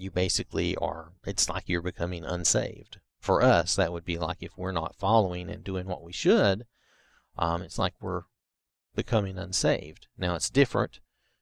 you 0.00 0.10
basically 0.10 0.76
are, 0.76 1.12
it's 1.24 1.48
like 1.48 1.68
you're 1.68 1.82
becoming 1.82 2.24
unsaved. 2.24 2.98
For 3.18 3.42
us, 3.42 3.76
that 3.76 3.92
would 3.92 4.04
be 4.04 4.18
like 4.18 4.38
if 4.40 4.56
we're 4.56 4.72
not 4.72 4.96
following 4.96 5.50
and 5.50 5.62
doing 5.62 5.86
what 5.86 6.02
we 6.02 6.12
should, 6.12 6.66
um, 7.36 7.62
it's 7.62 7.78
like 7.78 7.94
we're 8.00 8.22
becoming 8.94 9.38
unsaved. 9.38 10.08
Now, 10.16 10.34
it's 10.34 10.50
different 10.50 11.00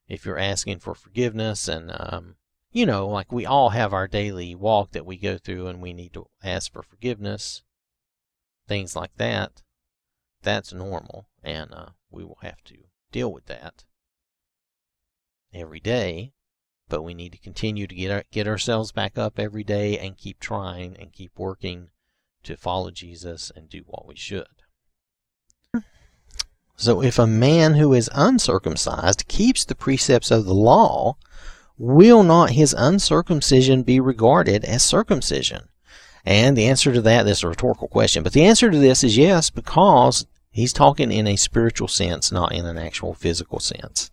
if 0.09 0.25
you're 0.25 0.38
asking 0.38 0.81
for 0.81 0.95
forgiveness 0.95 1.69
and 1.69 1.93
um, 1.95 2.37
you 2.73 2.87
know 2.87 3.07
like 3.07 3.31
we 3.31 3.47
all 3.47 3.71
have 3.71 3.93
our 3.93 4.09
daily 4.09 4.55
walk 4.55 4.93
that 4.93 5.07
we 5.07 5.17
go 5.17 5.38
through 5.38 5.67
and 5.67 5.81
we 5.81 5.93
need 5.93 6.12
to 6.15 6.27
ask 6.43 6.73
for 6.73 6.83
forgiveness 6.83 7.62
things 8.67 8.97
like 8.97 9.15
that 9.17 9.62
that's 10.43 10.73
normal 10.73 11.29
and 11.43 11.73
uh, 11.73 11.91
we 12.11 12.25
will 12.25 12.38
have 12.43 12.62
to 12.65 12.77
deal 13.12 13.33
with 13.33 13.47
that 13.47 13.85
every 15.53 15.81
day 15.81 16.33
but 16.88 17.02
we 17.02 17.14
need 17.14 17.33
to 17.33 17.38
continue 17.38 17.87
to 17.87 17.95
get 17.95 18.11
our, 18.11 18.25
get 18.30 18.47
ourselves 18.47 18.92
back 18.92 19.18
up 19.18 19.38
every 19.38 19.64
day 19.64 19.99
and 19.99 20.16
keep 20.16 20.40
trying 20.40 20.97
and 20.97 21.12
keep 21.12 21.33
working 21.38 21.90
to 22.42 22.57
follow 22.57 22.90
Jesus 22.90 23.52
and 23.54 23.68
do 23.68 23.83
what 23.87 24.07
we 24.07 24.16
should 24.16 24.47
so 26.78 27.02
if 27.02 27.18
a 27.18 27.26
man 27.26 27.75
who 27.75 27.92
is 27.92 28.09
uncircumcised 28.14 29.26
keeps 29.26 29.64
the 29.64 29.75
precepts 29.75 30.30
of 30.30 30.45
the 30.45 30.54
law, 30.54 31.16
will 31.76 32.23
not 32.23 32.50
his 32.50 32.73
uncircumcision 32.78 33.83
be 33.83 33.99
regarded 33.99 34.64
as 34.64 34.85
circumcision? 34.85 35.68
And 36.25 36.57
the 36.57 36.66
answer 36.66 36.92
to 36.92 37.00
that, 37.02 37.25
this 37.25 37.38
is 37.38 37.45
a 37.45 37.49
rhetorical 37.49 37.88
question, 37.88 38.23
but 38.23 38.33
the 38.33 38.45
answer 38.45 38.71
to 38.71 38.78
this 38.78 39.02
is 39.02 39.16
yes, 39.16 39.50
because 39.50 40.26
he's 40.52 40.73
talking 40.73 41.11
in 41.11 41.26
a 41.26 41.35
spiritual 41.35 41.88
sense, 41.88 42.30
not 42.30 42.52
in 42.52 42.64
an 42.64 42.78
actual 42.78 43.12
physical 43.12 43.59
sense. 43.59 44.12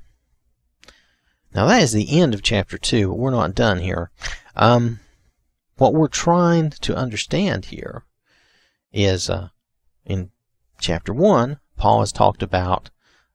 Now 1.53 1.65
that 1.67 1.81
is 1.83 1.91
the 1.91 2.19
end 2.19 2.33
of 2.33 2.41
chapter 2.41 2.77
2, 2.77 3.09
but 3.09 3.17
we're 3.17 3.31
not 3.31 3.55
done 3.55 3.79
here. 3.79 4.11
Um, 4.55 4.99
what 5.77 5.93
we're 5.93 6.07
trying 6.07 6.69
to 6.69 6.95
understand 6.95 7.65
here 7.65 8.05
is 8.93 9.29
uh, 9.29 9.49
in 10.05 10.31
chapter 10.79 11.13
1, 11.13 11.59
Paul 11.77 12.01
has 12.01 12.11
talked 12.11 12.43
about, 12.43 12.89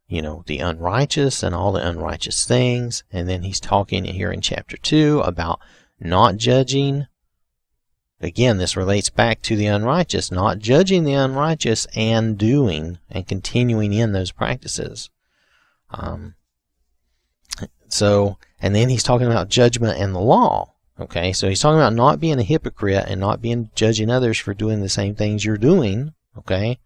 you 0.07 0.23
know, 0.23 0.45
the 0.47 0.59
unrighteous 0.59 1.43
and 1.43 1.55
all 1.55 1.73
the 1.73 1.87
unrighteous 1.87 2.47
things. 2.47 3.05
And 3.11 3.29
then 3.29 3.43
he's 3.43 3.61
talking 3.61 4.05
here 4.05 4.31
in 4.31 4.41
chapter 4.41 4.77
2 4.77 5.21
about 5.21 5.61
not 5.99 6.37
judging. 6.37 7.07
Again, 8.21 8.59
this 8.59 8.77
relates 8.77 9.11
back 9.11 9.43
to 9.43 9.57
the 9.57 9.67
unrighteous, 9.67 10.31
not 10.31 10.59
judging 10.59 11.05
the 11.05 11.15
unrighteous 11.15 11.87
and 11.95 12.39
doing 12.39 12.99
and 13.11 13.27
continuing 13.27 13.93
in 13.93 14.13
those 14.13 14.33
practices. 14.33 15.11
Um, 15.91 16.35
so, 17.89 18.39
and 18.61 18.75
then 18.75 18.89
he's 18.89 19.03
talking 19.03 19.27
about 19.27 19.49
judgment 19.49 19.99
and 19.99 20.15
the 20.15 20.21
law. 20.21 20.73
Okay, 20.99 21.33
so 21.33 21.49
he's 21.49 21.61
talking 21.61 21.79
about 21.79 21.93
not 21.93 22.21
being 22.21 22.39
a 22.39 22.43
hypocrite 22.43 23.05
and 23.07 23.21
not 23.21 23.43
being 23.43 23.71
judging 23.75 24.11
others 24.11 24.39
for 24.39 24.55
doing 24.55 24.81
the 24.81 24.89
same 24.89 25.15
things 25.15 25.45
you're 25.45 25.59
doing. 25.59 26.15
Okay, 26.39 26.79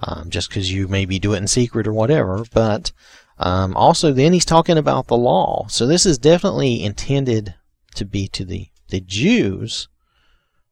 um, 0.00 0.30
just 0.30 0.48
because 0.48 0.72
you 0.72 0.88
maybe 0.88 1.18
do 1.18 1.34
it 1.34 1.38
in 1.38 1.46
secret 1.46 1.86
or 1.86 1.92
whatever. 1.92 2.44
But 2.52 2.92
um, 3.38 3.76
also, 3.76 4.12
then 4.12 4.32
he's 4.32 4.44
talking 4.44 4.78
about 4.78 5.08
the 5.08 5.16
law. 5.16 5.66
So 5.68 5.86
this 5.86 6.06
is 6.06 6.18
definitely 6.18 6.82
intended 6.82 7.54
to 7.94 8.04
be 8.04 8.28
to 8.28 8.44
the 8.44 8.68
the 8.88 9.00
Jews 9.00 9.88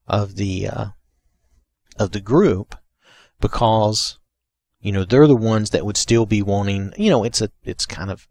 of 0.06 0.36
the 0.36 0.68
uh, 0.68 0.86
of 1.98 2.12
the 2.12 2.20
group 2.20 2.74
because 3.40 4.18
you 4.80 4.92
know 4.92 5.04
they're 5.04 5.26
the 5.26 5.36
ones 5.36 5.70
that 5.70 5.84
would 5.84 5.96
still 5.96 6.26
be 6.26 6.42
wanting. 6.42 6.92
You 6.96 7.10
know, 7.10 7.24
it's 7.24 7.40
a 7.42 7.50
it's 7.62 7.86
kind 7.86 8.10
of 8.10 8.26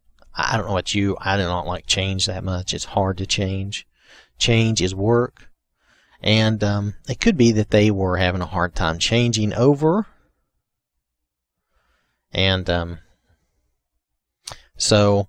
I 0.48 0.58
don't 0.58 0.67
know 0.67 0.74
what 0.74 0.96
you 0.96 1.17
I 1.19 1.38
do 1.38 1.43
not 1.43 1.67
like 1.67 1.86
change 1.86 2.25
that 2.25 2.43
much. 2.43 2.74
It's 2.74 2.86
hard 2.86 3.17
to 3.17 3.25
change. 3.25 3.88
Change 4.38 4.81
is 4.81 4.96
work. 4.96 5.50
And 6.22 6.63
um, 6.63 6.96
it 7.08 7.19
could 7.19 7.38
be 7.38 7.51
that 7.53 7.69
they 7.69 7.91
were 7.91 8.17
having 8.17 8.41
a 8.41 8.46
hard 8.46 8.75
time 8.75 9.00
changing 9.00 9.53
over 9.53 10.08
and 12.31 12.69
um, 12.69 13.00
so 14.77 15.27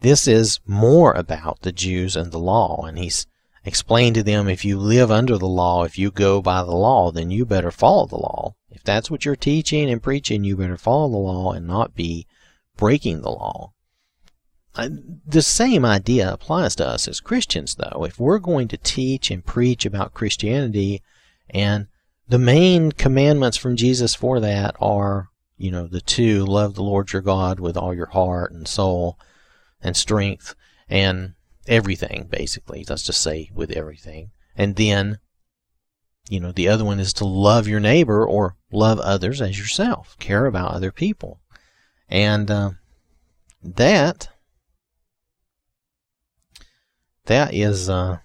this 0.00 0.28
is 0.28 0.60
more 0.66 1.12
about 1.12 1.62
the 1.62 1.72
Jews 1.72 2.16
and 2.16 2.30
the 2.30 2.38
law. 2.38 2.84
And 2.84 2.98
he's 2.98 3.26
explained 3.64 4.14
to 4.16 4.22
them 4.22 4.48
if 4.48 4.64
you 4.64 4.78
live 4.78 5.10
under 5.10 5.38
the 5.38 5.48
law, 5.48 5.84
if 5.84 5.98
you 5.98 6.10
go 6.10 6.40
by 6.42 6.62
the 6.62 6.74
law, 6.74 7.10
then 7.10 7.30
you 7.30 7.44
better 7.44 7.70
follow 7.70 8.06
the 8.06 8.16
law. 8.16 8.54
If 8.70 8.82
that's 8.84 9.10
what 9.10 9.24
you're 9.24 9.36
teaching 9.36 9.90
and 9.90 10.02
preaching, 10.02 10.44
you 10.44 10.56
better 10.56 10.76
follow 10.76 11.10
the 11.10 11.16
law 11.16 11.52
and 11.52 11.66
not 11.66 11.94
be 11.94 12.26
breaking 12.76 13.22
the 13.22 13.30
law. 13.30 13.72
The 14.74 15.42
same 15.42 15.84
idea 15.84 16.32
applies 16.32 16.76
to 16.76 16.86
us 16.86 17.08
as 17.08 17.20
Christians, 17.20 17.74
though. 17.74 18.04
If 18.04 18.20
we're 18.20 18.38
going 18.38 18.68
to 18.68 18.76
teach 18.76 19.30
and 19.30 19.44
preach 19.44 19.84
about 19.84 20.14
Christianity, 20.14 21.02
and 21.50 21.88
the 22.28 22.38
main 22.38 22.92
commandments 22.92 23.56
from 23.56 23.76
Jesus 23.76 24.14
for 24.14 24.38
that 24.38 24.76
are 24.80 25.30
you 25.58 25.72
know, 25.72 25.88
the 25.88 26.00
two, 26.00 26.46
love 26.46 26.74
the 26.74 26.82
Lord 26.82 27.12
your 27.12 27.20
God 27.20 27.60
with 27.60 27.76
all 27.76 27.92
your 27.92 28.06
heart 28.06 28.52
and 28.52 28.66
soul 28.66 29.18
and 29.82 29.96
strength 29.96 30.54
and 30.88 31.34
everything, 31.66 32.28
basically. 32.30 32.86
Let's 32.88 33.02
just 33.02 33.20
say 33.20 33.50
with 33.52 33.72
everything. 33.72 34.30
And 34.56 34.76
then, 34.76 35.18
you 36.28 36.38
know, 36.40 36.52
the 36.52 36.68
other 36.68 36.84
one 36.84 37.00
is 37.00 37.12
to 37.14 37.26
love 37.26 37.66
your 37.66 37.80
neighbor 37.80 38.24
or 38.24 38.56
love 38.70 39.00
others 39.00 39.42
as 39.42 39.58
yourself, 39.58 40.16
care 40.20 40.46
about 40.46 40.72
other 40.72 40.92
people. 40.92 41.40
And 42.08 42.50
uh, 42.50 42.70
that, 43.62 44.28
that 47.28 47.54
is, 47.54 47.88
uh, 47.88 48.18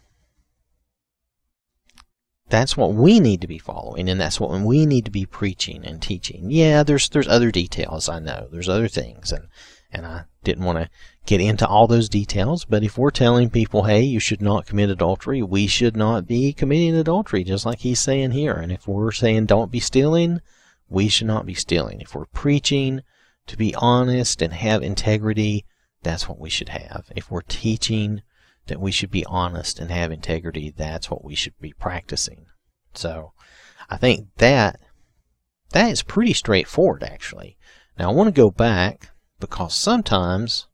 that's 2.53 2.77
what 2.77 2.93
we 2.93 3.19
need 3.19 3.41
to 3.41 3.48
be 3.48 3.57
following 3.57 4.07
and 4.07 4.22
that's 4.22 4.39
what 4.39 4.51
we 4.62 4.86
need 4.86 5.05
to 5.05 5.10
be 5.10 5.25
preaching 5.25 5.83
and 5.83 6.00
teaching. 6.03 6.51
Yeah 6.51 6.83
there's 6.83 7.10
there's 7.10 7.27
other 7.27 7.50
details 7.50 8.07
i 8.07 8.19
know. 8.19 8.48
There's 8.51 8.69
other 8.69 8.88
things 8.88 9.31
and 9.31 9.48
and 9.91 10.05
i 10.05 10.25
didn't 10.43 10.63
want 10.63 10.77
to 10.77 10.89
get 11.25 11.41
into 11.41 11.67
all 11.67 11.88
those 11.88 12.10
details 12.10 12.63
but 12.63 12.83
if 12.83 12.95
we're 12.95 13.10
telling 13.10 13.50
people 13.50 13.86
hey 13.86 14.01
you 14.01 14.19
should 14.19 14.41
not 14.41 14.67
commit 14.67 14.91
adultery 14.91 15.41
we 15.41 15.65
should 15.65 15.98
not 15.98 16.27
be 16.27 16.53
committing 16.53 16.95
adultery 16.95 17.43
just 17.43 17.65
like 17.65 17.79
he's 17.79 18.00
saying 18.00 18.31
here. 18.31 18.53
And 18.53 18.72
if 18.72 18.88
we're 18.88 19.12
saying 19.12 19.48
don't 19.48 19.72
be 19.72 19.79
stealing 19.79 20.39
we 20.88 21.07
should 21.07 21.25
not 21.25 21.48
be 21.48 21.55
stealing. 21.55 22.01
If 22.01 22.13
we're 22.13 22.25
preaching 22.25 23.01
to 23.48 23.57
be 23.57 23.74
honest 23.74 24.43
and 24.43 24.53
have 24.53 24.83
integrity 24.83 25.65
that's 26.03 26.29
what 26.29 26.39
we 26.39 26.51
should 26.51 26.69
have. 26.69 27.05
If 27.15 27.31
we're 27.31 27.41
teaching 27.41 28.22
that 28.67 28.79
we 28.79 28.91
should 28.91 29.12
be 29.12 29.25
honest 29.25 29.79
and 29.79 29.91
have 29.91 30.12
integrity, 30.12 30.74
that's 30.75 31.10
what 31.10 31.24
we 31.24 31.36
should 31.36 31.60
be 31.60 31.74
practicing. 31.74 32.46
So 32.93 33.34
I 33.89 33.98
think 33.98 34.27
that 34.38 34.79
that 35.72 35.91
is 35.91 36.03
pretty 36.03 36.34
straightforward 36.34 37.03
actually. 37.03 37.58
Now 37.98 38.12
I 38.12 38.13
want 38.13 38.27
to 38.27 38.41
go 38.41 38.50
back 38.50 39.10
because 39.39 39.75
sometimes 39.75 40.67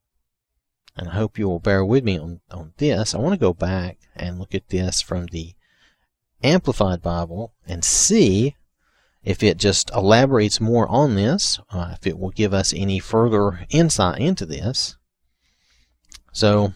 and 0.99 1.07
I 1.07 1.13
hope 1.13 1.39
you 1.39 1.47
will 1.47 1.59
bear 1.59 1.85
with 1.85 2.03
me 2.03 2.19
on, 2.19 2.41
on 2.51 2.73
this. 2.77 3.15
I 3.15 3.19
want 3.19 3.33
to 3.33 3.39
go 3.39 3.53
back 3.53 3.99
and 4.17 4.37
look 4.37 4.53
at 4.53 4.67
this 4.67 5.01
from 5.01 5.27
the 5.27 5.55
Amplified 6.43 7.01
Bible 7.01 7.53
and 7.65 7.85
see 7.85 8.57
if 9.23 9.41
it 9.41 9.57
just 9.57 9.89
elaborates 9.91 10.59
more 10.59 10.87
on 10.89 11.15
this, 11.15 11.59
uh, 11.71 11.91
if 11.93 12.05
it 12.05 12.19
will 12.19 12.31
give 12.31 12.53
us 12.53 12.73
any 12.75 12.99
further 12.99 13.65
insight 13.69 14.19
into 14.19 14.45
this. 14.45 14.97
So, 16.33 16.73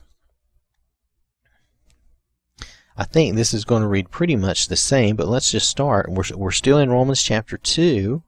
I 2.96 3.06
think 3.06 3.36
this 3.36 3.54
is 3.54 3.66
going 3.66 3.82
to 3.82 3.88
read 3.88 4.12
pretty 4.12 4.36
much 4.36 4.68
the 4.68 4.76
same, 4.76 5.16
but 5.16 5.28
let's 5.28 5.52
just 5.52 5.70
start. 5.70 6.12
We're, 6.12 6.24
we're 6.36 6.52
still 6.52 6.78
in 6.78 6.92
Romans 6.92 7.24
chapter 7.24 7.58
2. 7.58 8.22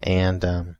And 0.00 0.44
um, 0.44 0.76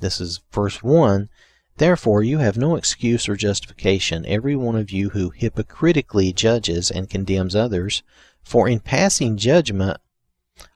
this 0.00 0.20
is 0.20 0.40
verse 0.52 0.82
1. 0.82 1.28
Therefore, 1.76 2.22
you 2.22 2.38
have 2.38 2.56
no 2.56 2.76
excuse 2.76 3.28
or 3.28 3.34
justification, 3.36 4.24
every 4.26 4.54
one 4.54 4.76
of 4.76 4.90
you 4.90 5.10
who 5.10 5.30
hypocritically 5.30 6.32
judges 6.32 6.90
and 6.90 7.10
condemns 7.10 7.56
others. 7.56 8.02
For 8.42 8.68
in 8.68 8.80
passing 8.80 9.36
judgment 9.36 9.98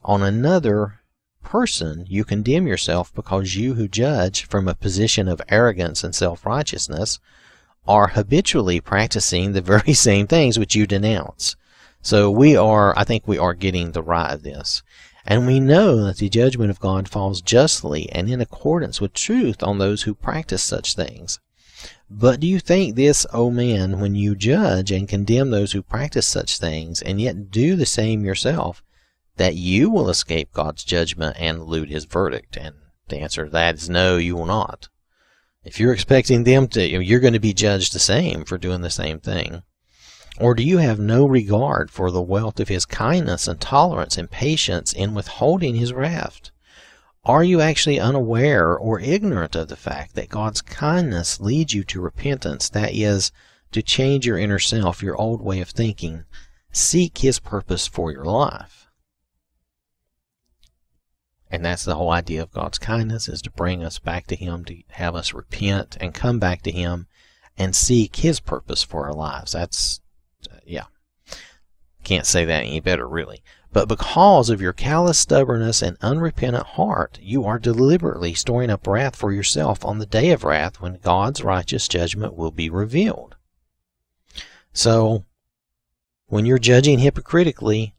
on 0.03 0.23
another 0.23 1.01
person, 1.43 2.07
you 2.09 2.25
condemn 2.25 2.67
yourself 2.67 3.15
because 3.15 3.55
you 3.55 3.75
who 3.75 3.87
judge 3.87 4.45
from 4.47 4.67
a 4.67 4.75
position 4.75 5.29
of 5.29 5.43
arrogance 5.49 6.03
and 6.03 6.15
self 6.15 6.45
righteousness 6.45 7.21
are 7.87 8.09
habitually 8.09 8.81
practicing 8.81 9.53
the 9.53 9.61
very 9.61 9.93
same 9.95 10.27
things 10.27 10.59
which 10.59 10.75
you 10.75 10.87
denounce. 10.87 11.57
So 12.03 12.31
we 12.31 12.57
are, 12.57 12.97
I 12.99 13.05
think 13.05 13.27
we 13.27 13.39
are 13.39 13.55
getting 13.55 13.93
the 13.93 14.03
right 14.03 14.33
of 14.33 14.43
this. 14.43 14.83
And 15.27 15.47
we 15.47 15.59
know 15.59 16.05
that 16.05 16.19
the 16.19 16.29
judgment 16.29 16.71
of 16.71 16.81
God 16.81 17.09
falls 17.09 17.41
justly 17.41 18.11
and 18.13 18.31
in 18.31 18.43
accordance 18.43 19.01
with 19.01 19.15
truth 19.15 19.63
on 19.63 19.79
those 19.79 20.03
who 20.03 20.15
practice 20.15 20.63
such 20.63 20.95
things. 20.95 21.41
But 22.11 22.41
do 22.41 22.47
you 22.47 22.61
think 22.61 22.95
this, 22.95 23.27
O 23.33 23.51
man, 23.51 24.01
when 24.01 24.15
you 24.15 24.35
judge 24.35 24.91
and 24.91 25.09
condemn 25.09 25.51
those 25.51 25.73
who 25.73 25.83
practice 25.83 26.27
such 26.27 26.59
things, 26.59 27.01
and 27.01 27.21
yet 27.21 27.51
do 27.51 27.75
the 27.75 27.87
same 27.87 28.25
yourself, 28.25 28.83
that 29.37 29.57
you 29.57 29.91
will 29.91 30.11
escape 30.11 30.53
God's 30.53 30.85
judgment 30.85 31.37
and 31.39 31.59
elude 31.59 31.89
his 31.89 32.05
verdict? 32.05 32.59
And 32.59 32.77
the 33.09 33.19
answer 33.19 33.47
to 33.47 33.51
that 33.51 33.77
is 33.77 33.89
no, 33.89 34.19
you 34.19 34.37
will 34.37 34.47
not. 34.47 34.89
If 35.65 35.81
you're 35.81 35.95
expecting 35.95 36.45
them 36.45 36.69
to, 36.69 36.87
you're 36.87 37.21
going 37.21 37.33
to 37.33 37.41
be 37.41 37.55
judged 37.55 37.95
the 37.95 37.99
same 37.99 38.45
for 38.45 38.59
doing 38.59 38.83
the 38.83 38.91
same 38.91 39.19
thing. 39.19 39.63
Or 40.39 40.55
do 40.55 40.63
you 40.63 40.79
have 40.79 40.99
no 40.99 41.27
regard 41.27 41.91
for 41.91 42.11
the 42.11 42.21
wealth 42.21 42.61
of 42.61 42.69
his 42.69 42.85
kindness 42.85 43.49
and 43.49 43.59
tolerance 43.59 44.19
and 44.19 44.31
patience 44.31 44.93
in 44.93 45.15
withholding 45.15 45.77
his 45.77 45.93
wrath? 45.93 46.51
Are 47.25 47.43
you 47.43 47.63
actually 47.63 47.99
unaware 47.99 48.77
or 48.77 49.01
ignorant 49.01 49.57
of 49.57 49.69
the 49.69 49.77
fact 49.77 50.15
that 50.17 50.29
God's 50.29 50.61
kindness 50.61 51.41
leads 51.41 51.73
you 51.73 51.83
to 51.85 52.01
repentance, 52.01 52.69
that 52.69 52.93
is, 52.95 53.33
to 53.73 53.81
change 53.81 54.27
your 54.27 54.37
inner 54.37 54.59
self, 54.59 55.03
your 55.03 55.17
old 55.17 55.41
way 55.41 55.61
of 55.61 55.71
thinking, 55.71 56.25
seek 56.73 57.19
his 57.19 57.39
purpose 57.39 57.87
for 57.87 58.13
your 58.13 58.27
life? 58.27 58.84
And 61.55 61.65
that's 61.65 61.85
the 61.85 61.95
whole 61.95 62.11
idea 62.11 62.43
of 62.43 62.51
God's 62.51 62.79
kindness 62.79 63.29
is 63.29 63.41
to 63.43 63.51
bring 63.51 63.85
us 63.85 64.01
back 64.01 64.27
to 64.27 64.35
him, 64.35 64.65
to 64.65 64.83
have 64.91 65.15
us 65.15 65.33
repent 65.33 65.97
and 66.01 66.13
come 66.13 66.41
back 66.41 66.63
to 66.63 66.73
him 66.73 67.07
and 67.57 67.77
seek 67.77 68.17
his 68.17 68.41
purpose 68.41 68.83
for 68.83 69.07
our 69.07 69.15
lives. 69.15 69.53
That's 69.53 70.01
yeah. 70.67 70.87
Can't 72.03 72.27
say 72.27 72.45
that 72.45 72.65
any 72.65 72.81
better, 72.81 73.09
really. 73.09 73.43
But 73.73 73.89
because 73.89 74.51
of 74.51 74.61
your 74.61 74.73
callous 74.73 75.19
stubbornness 75.19 75.81
and 75.81 75.97
unrepentant 76.01 76.67
heart, 76.67 77.21
you 77.23 77.45
are 77.45 77.59
deliberately 77.61 78.35
storing 78.35 78.71
up 78.71 78.87
wrath 78.87 79.15
for 79.15 79.33
yourself 79.33 79.85
on 79.85 79.99
the 79.99 80.07
day 80.07 80.31
of 80.31 80.43
wrath 80.43 80.81
when 80.81 80.99
God's 81.03 81.43
righteous 81.45 81.87
judgment 81.87 82.35
will 82.35 82.51
be 82.51 82.69
revealed. 82.69 83.37
So, 84.73 85.25
when 86.27 86.47
you're 86.47 86.59
judging 86.59 86.99
hypocritically, 86.99 87.95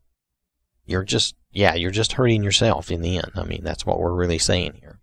you're 0.86 1.04
just, 1.04 1.36
yeah, 1.56 1.74
you're 1.74 1.90
just 1.90 2.14
hurting 2.14 2.44
yourself 2.44 2.92
in 2.92 3.02
the 3.02 3.16
end. 3.16 3.32
I 3.36 3.46
mean, 3.46 3.64
that's 3.64 3.86
what 3.86 3.98
we're 3.98 4.14
really 4.14 4.38
saying 4.38 4.74
here. 4.82 5.00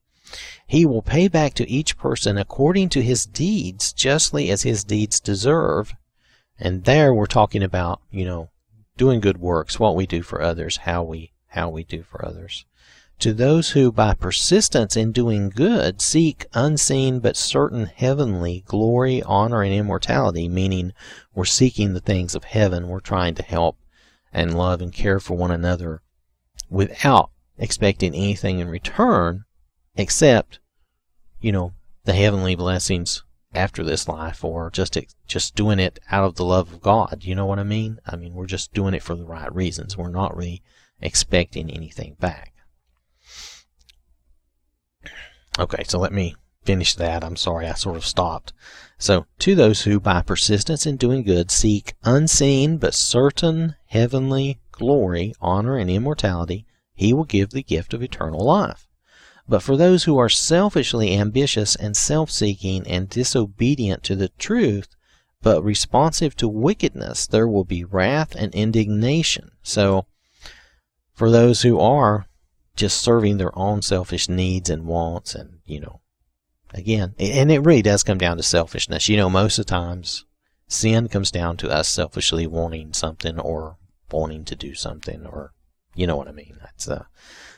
He 0.66 0.84
will 0.84 1.00
pay 1.02 1.26
back 1.26 1.54
to 1.54 1.68
each 1.68 1.96
person 1.96 2.36
according 2.36 2.90
to 2.90 3.02
his 3.02 3.24
deeds, 3.24 3.92
justly 3.92 4.50
as 4.50 4.62
his 4.62 4.84
deeds 4.84 5.18
deserve, 5.18 5.94
and 6.58 6.84
there 6.84 7.14
we're 7.14 7.26
talking 7.26 7.62
about, 7.62 8.02
you 8.10 8.26
know, 8.26 8.50
doing 8.98 9.20
good 9.20 9.38
works, 9.38 9.80
what 9.80 9.96
we 9.96 10.06
do 10.06 10.22
for 10.22 10.42
others, 10.42 10.78
how 10.78 11.02
we 11.02 11.32
how 11.48 11.70
we 11.70 11.84
do 11.84 12.02
for 12.02 12.24
others. 12.24 12.66
To 13.20 13.32
those 13.32 13.70
who 13.70 13.90
by 13.90 14.12
persistence 14.12 14.94
in 14.94 15.12
doing 15.12 15.48
good 15.48 16.02
seek 16.02 16.44
unseen 16.52 17.20
but 17.20 17.36
certain 17.36 17.86
heavenly 17.86 18.62
glory, 18.66 19.22
honor, 19.22 19.62
and 19.62 19.72
immortality, 19.72 20.48
meaning 20.48 20.92
we're 21.34 21.46
seeking 21.46 21.94
the 21.94 22.00
things 22.00 22.34
of 22.34 22.44
heaven, 22.44 22.88
we're 22.88 23.00
trying 23.00 23.34
to 23.36 23.42
help 23.42 23.78
and 24.32 24.56
love 24.56 24.82
and 24.82 24.92
care 24.92 25.18
for 25.18 25.34
one 25.34 25.50
another 25.50 26.01
without 26.72 27.30
expecting 27.58 28.14
anything 28.14 28.58
in 28.58 28.68
return 28.68 29.44
except, 29.94 30.58
you 31.40 31.52
know, 31.52 31.72
the 32.04 32.14
heavenly 32.14 32.54
blessings 32.54 33.22
after 33.54 33.84
this 33.84 34.08
life 34.08 34.42
or 34.42 34.70
just 34.70 34.98
just 35.26 35.54
doing 35.54 35.78
it 35.78 36.00
out 36.10 36.24
of 36.24 36.36
the 36.36 36.44
love 36.44 36.72
of 36.72 36.80
God. 36.80 37.20
You 37.20 37.34
know 37.34 37.46
what 37.46 37.58
I 37.58 37.64
mean? 37.64 37.98
I 38.06 38.16
mean, 38.16 38.32
we're 38.32 38.46
just 38.46 38.72
doing 38.72 38.94
it 38.94 39.02
for 39.02 39.14
the 39.14 39.24
right 39.24 39.54
reasons. 39.54 39.96
We're 39.96 40.08
not 40.08 40.36
really 40.36 40.62
expecting 41.00 41.70
anything 41.70 42.16
back. 42.18 42.54
Okay, 45.58 45.84
so 45.84 45.98
let 45.98 46.12
me 46.12 46.34
finish 46.64 46.94
that. 46.94 47.22
I'm 47.22 47.36
sorry, 47.36 47.66
I 47.66 47.74
sort 47.74 47.96
of 47.96 48.06
stopped. 48.06 48.54
So, 48.96 49.26
to 49.40 49.54
those 49.54 49.82
who 49.82 50.00
by 50.00 50.22
persistence 50.22 50.86
in 50.86 50.96
doing 50.96 51.24
good 51.24 51.50
seek 51.50 51.94
unseen 52.04 52.78
but 52.78 52.94
certain 52.94 53.74
heavenly 53.86 54.60
glory, 54.82 55.32
honor, 55.40 55.76
and 55.76 55.88
immortality, 55.88 56.66
he 56.92 57.12
will 57.12 57.22
give 57.22 57.50
the 57.50 57.62
gift 57.62 57.94
of 57.94 58.02
eternal 58.02 58.44
life. 58.44 58.88
But 59.48 59.62
for 59.62 59.76
those 59.76 60.04
who 60.04 60.18
are 60.18 60.28
selfishly 60.28 61.16
ambitious 61.16 61.76
and 61.76 61.96
self 61.96 62.32
seeking 62.32 62.84
and 62.88 63.08
disobedient 63.08 64.02
to 64.02 64.16
the 64.16 64.30
truth, 64.40 64.88
but 65.40 65.62
responsive 65.62 66.34
to 66.36 66.48
wickedness, 66.48 67.28
there 67.28 67.46
will 67.46 67.62
be 67.62 67.84
wrath 67.84 68.34
and 68.34 68.52
indignation. 68.56 69.52
So, 69.62 70.06
for 71.14 71.30
those 71.30 71.62
who 71.62 71.78
are 71.78 72.26
just 72.74 73.00
serving 73.00 73.36
their 73.36 73.56
own 73.56 73.82
selfish 73.82 74.28
needs 74.28 74.68
and 74.68 74.84
wants, 74.84 75.36
and, 75.36 75.60
you 75.64 75.78
know, 75.78 76.00
again, 76.74 77.14
and 77.20 77.52
it 77.52 77.60
really 77.60 77.82
does 77.82 78.02
come 78.02 78.18
down 78.18 78.36
to 78.36 78.42
selfishness. 78.42 79.08
You 79.08 79.16
know, 79.16 79.30
most 79.30 79.60
of 79.60 79.66
the 79.66 79.70
times, 79.70 80.24
sin 80.66 81.08
comes 81.08 81.30
down 81.30 81.56
to 81.58 81.70
us 81.70 81.88
selfishly 81.88 82.48
wanting 82.48 82.94
something 82.94 83.38
or 83.38 83.76
wanting 84.12 84.44
to 84.46 84.56
do 84.56 84.74
something, 84.74 85.26
or, 85.26 85.52
you 85.94 86.06
know 86.06 86.16
what 86.16 86.28
I 86.28 86.32
mean. 86.32 86.58
That's, 86.60 86.88
uh, 86.88 87.04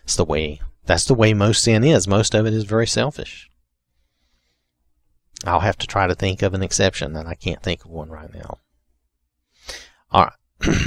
that's 0.02 0.16
the 0.16 0.24
way 0.24 0.60
that's 0.86 1.04
the 1.04 1.14
way 1.14 1.32
most 1.32 1.62
sin 1.62 1.82
is. 1.82 2.06
Most 2.06 2.34
of 2.34 2.46
it 2.46 2.52
is 2.52 2.64
very 2.64 2.86
selfish. 2.86 3.50
I'll 5.44 5.60
have 5.60 5.78
to 5.78 5.86
try 5.86 6.06
to 6.06 6.14
think 6.14 6.42
of 6.42 6.54
an 6.54 6.62
exception, 6.62 7.16
and 7.16 7.28
I 7.28 7.34
can't 7.34 7.62
think 7.62 7.84
of 7.84 7.90
one 7.90 8.10
right 8.10 8.32
now. 8.32 8.58
All 10.10 10.28
right. 10.62 10.76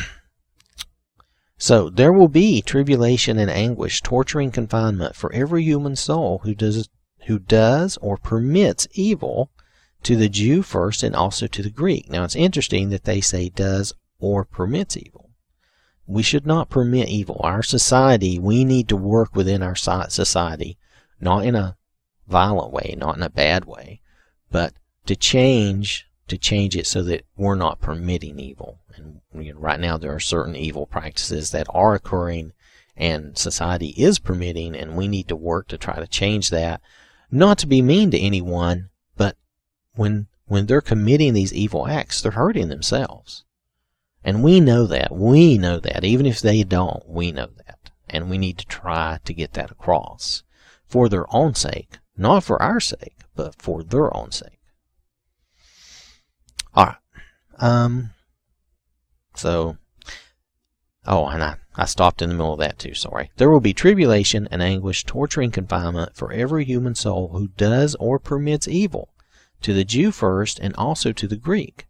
so 1.57 1.89
there 1.89 2.13
will 2.13 2.27
be 2.27 2.61
tribulation 2.61 3.37
and 3.37 3.51
anguish, 3.51 4.01
torturing 4.01 4.51
confinement 4.51 5.15
for 5.15 5.33
every 5.33 5.63
human 5.63 5.95
soul 5.95 6.39
who 6.43 6.55
does 6.55 6.89
who 7.25 7.39
does 7.39 7.97
or 7.97 8.15
permits 8.15 8.87
evil 8.93 9.51
to 10.01 10.15
the 10.15 10.29
Jew 10.29 10.61
first 10.61 11.03
and 11.03 11.13
also 11.13 11.45
to 11.47 11.61
the 11.61 11.69
Greek. 11.69 12.09
Now 12.09 12.23
it's 12.23 12.35
interesting 12.35 12.89
that 12.89 13.03
they 13.03 13.19
say 13.19 13.49
does 13.49 13.93
or 14.17 14.45
permits 14.45 14.95
evil. 14.95 15.26
We 16.07 16.23
should 16.23 16.47
not 16.47 16.69
permit 16.69 17.09
evil. 17.09 17.39
Our 17.43 17.61
society, 17.61 18.39
we 18.39 18.63
need 18.63 18.87
to 18.89 18.95
work 18.95 19.35
within 19.35 19.61
our 19.61 19.75
society, 19.75 20.77
not 21.19 21.45
in 21.45 21.53
a 21.53 21.75
violent 22.27 22.71
way, 22.71 22.95
not 22.97 23.17
in 23.17 23.23
a 23.23 23.29
bad 23.29 23.65
way, 23.65 24.01
but 24.49 24.73
to 25.05 25.15
change 25.15 26.07
to 26.27 26.37
change 26.37 26.75
it 26.75 26.85
so 26.85 27.03
that 27.03 27.25
we're 27.37 27.55
not 27.55 27.79
permitting 27.79 28.39
evil. 28.39 28.79
And 28.95 29.21
you 29.33 29.53
know, 29.53 29.59
right 29.59 29.79
now 29.79 29.97
there 29.97 30.13
are 30.13 30.19
certain 30.19 30.55
evil 30.55 30.85
practices 30.85 31.51
that 31.51 31.67
are 31.69 31.95
occurring 31.95 32.51
and 32.95 33.37
society 33.37 33.89
is 33.89 34.19
permitting 34.19 34.75
and 34.75 34.97
we 34.97 35.07
need 35.07 35.27
to 35.29 35.35
work 35.35 35.67
to 35.69 35.77
try 35.77 35.95
to 35.95 36.07
change 36.07 36.49
that. 36.49 36.81
Not 37.31 37.57
to 37.59 37.67
be 37.67 37.81
mean 37.81 38.11
to 38.11 38.19
anyone, 38.19 38.89
but 39.15 39.37
when 39.95 40.27
when 40.47 40.65
they're 40.65 40.81
committing 40.81 41.33
these 41.33 41.53
evil 41.53 41.87
acts, 41.87 42.21
they're 42.21 42.31
hurting 42.31 42.69
themselves. 42.69 43.43
And 44.27 44.43
we 44.43 44.59
know 44.59 44.85
that. 44.87 45.15
We 45.15 45.57
know 45.57 45.79
that. 45.79 46.03
Even 46.03 46.25
if 46.25 46.41
they 46.41 46.61
don't, 46.65 47.01
we 47.07 47.31
know 47.31 47.47
that. 47.65 47.91
And 48.09 48.29
we 48.29 48.37
need 48.37 48.57
to 48.57 48.65
try 48.65 49.19
to 49.23 49.33
get 49.33 49.53
that 49.53 49.71
across 49.71 50.43
for 50.85 51.07
their 51.07 51.33
own 51.33 51.55
sake, 51.55 51.99
not 52.17 52.43
for 52.43 52.61
our 52.61 52.81
sake, 52.81 53.19
but 53.37 53.55
for 53.55 53.83
their 53.83 54.13
own 54.13 54.31
sake. 54.31 54.59
All 56.73 56.87
right. 56.87 56.97
Um. 57.57 58.09
So. 59.33 59.77
Oh, 61.05 61.27
and 61.27 61.41
I, 61.41 61.55
I 61.77 61.85
stopped 61.85 62.21
in 62.21 62.27
the 62.27 62.35
middle 62.35 62.51
of 62.51 62.59
that 62.59 62.79
too, 62.79 62.95
sorry. 62.95 63.31
There 63.37 63.49
will 63.49 63.61
be 63.61 63.73
tribulation 63.73 64.49
and 64.51 64.61
anguish, 64.61 65.05
torture 65.05 65.39
and 65.39 65.53
confinement 65.53 66.17
for 66.17 66.33
every 66.33 66.65
human 66.65 66.95
soul 66.95 67.29
who 67.29 67.47
does 67.55 67.95
or 67.95 68.19
permits 68.19 68.67
evil, 68.67 69.13
to 69.61 69.73
the 69.73 69.85
Jew 69.85 70.11
first 70.11 70.59
and 70.59 70.75
also 70.75 71.13
to 71.13 71.27
the 71.29 71.37
Greek. 71.37 71.86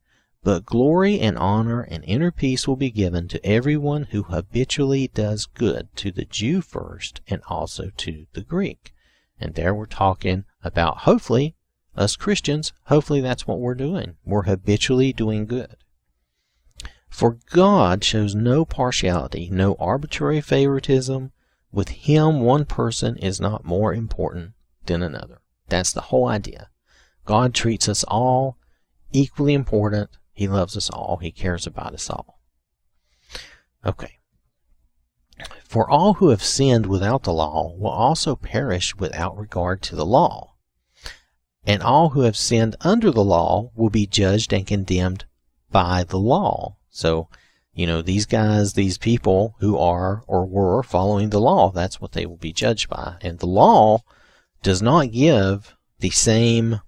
But 0.47 0.65
glory 0.65 1.19
and 1.19 1.38
honor 1.38 1.81
and 1.81 2.05
inner 2.05 2.31
peace 2.31 2.69
will 2.69 2.77
be 2.77 2.89
given 2.89 3.27
to 3.27 3.45
everyone 3.45 4.03
who 4.12 4.23
habitually 4.23 5.10
does 5.10 5.45
good, 5.45 5.89
to 5.97 6.10
the 6.10 6.23
Jew 6.23 6.62
first 6.62 7.19
and 7.27 7.41
also 7.49 7.91
to 7.97 8.27
the 8.31 8.43
Greek. 8.43 8.93
And 9.41 9.55
there 9.55 9.75
we're 9.75 9.88
talking 9.88 10.45
about 10.63 10.99
hopefully 10.99 11.57
us 11.97 12.15
Christians, 12.15 12.71
hopefully 12.86 13.19
that's 13.19 13.45
what 13.45 13.60
we're 13.60 13.75
doing. 13.75 14.15
We're 14.23 14.43
habitually 14.43 15.12
doing 15.12 15.47
good. 15.47 15.75
For 17.10 17.39
God 17.49 18.05
shows 18.05 18.33
no 18.33 18.63
partiality, 18.63 19.49
no 19.51 19.75
arbitrary 19.81 20.39
favoritism. 20.39 21.33
With 21.73 21.89
Him, 21.89 22.39
one 22.39 22.63
person 22.63 23.17
is 23.17 23.41
not 23.41 23.65
more 23.65 23.93
important 23.93 24.53
than 24.86 25.03
another. 25.03 25.41
That's 25.67 25.91
the 25.91 26.07
whole 26.07 26.25
idea. 26.29 26.69
God 27.25 27.53
treats 27.53 27.89
us 27.89 28.05
all 28.05 28.57
equally 29.12 29.53
important. 29.53 30.10
He 30.38 30.47
loves 30.47 30.78
us 30.78 30.88
all. 30.91 31.17
He 31.17 31.32
cares 31.32 31.65
about 31.65 31.95
us 31.95 32.12
all. 32.12 32.39
Okay. 33.84 34.19
For 35.63 35.89
all 35.89 36.13
who 36.13 36.30
have 36.30 36.43
sinned 36.43 36.86
without 36.86 37.23
the 37.23 37.34
law 37.34 37.73
will 37.76 37.89
also 37.89 38.36
perish 38.36 38.95
without 38.95 39.36
regard 39.36 39.82
to 39.82 39.95
the 39.95 40.06
law. 40.06 40.54
And 41.65 41.82
all 41.82 42.10
who 42.10 42.21
have 42.21 42.38
sinned 42.38 42.76
under 42.82 43.10
the 43.10 43.23
law 43.23 43.71
will 43.76 43.89
be 43.89 44.06
judged 44.06 44.54
and 44.54 44.67
condemned 44.67 45.26
by 45.71 46.04
the 46.04 46.19
law. 46.19 46.78
So, 46.91 47.30
you 47.73 47.88
know, 47.88 48.04
these 48.04 48.28
guys, 48.28 48.73
these 48.73 49.00
people 49.00 49.56
who 49.60 49.76
are 49.76 50.23
or 50.28 50.45
were 50.45 50.84
following 50.84 51.32
the 51.32 51.41
law, 51.41 51.71
that's 51.71 52.00
what 52.00 52.12
they 52.12 52.28
will 52.28 52.38
be 52.38 52.54
judged 52.54 52.89
by. 52.89 53.17
And 53.21 53.39
the 53.39 53.47
law 53.47 54.04
does 54.62 54.84
not 54.84 55.12
give 55.12 55.76
the 55.97 56.12
same, 56.12 56.82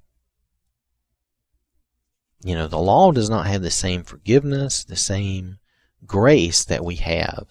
you 2.41 2.55
know, 2.55 2.67
the 2.67 2.77
law 2.77 3.11
does 3.11 3.29
not 3.29 3.47
have 3.47 3.61
the 3.61 3.71
same 3.71 4.03
forgiveness, 4.03 4.83
the 4.83 4.95
same 4.95 5.59
grace 6.05 6.63
that 6.63 6.85
we 6.85 6.95
have 6.95 7.47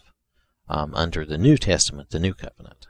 um, 0.68 0.94
under 0.94 1.24
the 1.24 1.38
New 1.38 1.56
Testament, 1.56 2.10
the 2.10 2.18
New 2.18 2.34
Covenant. 2.34 2.86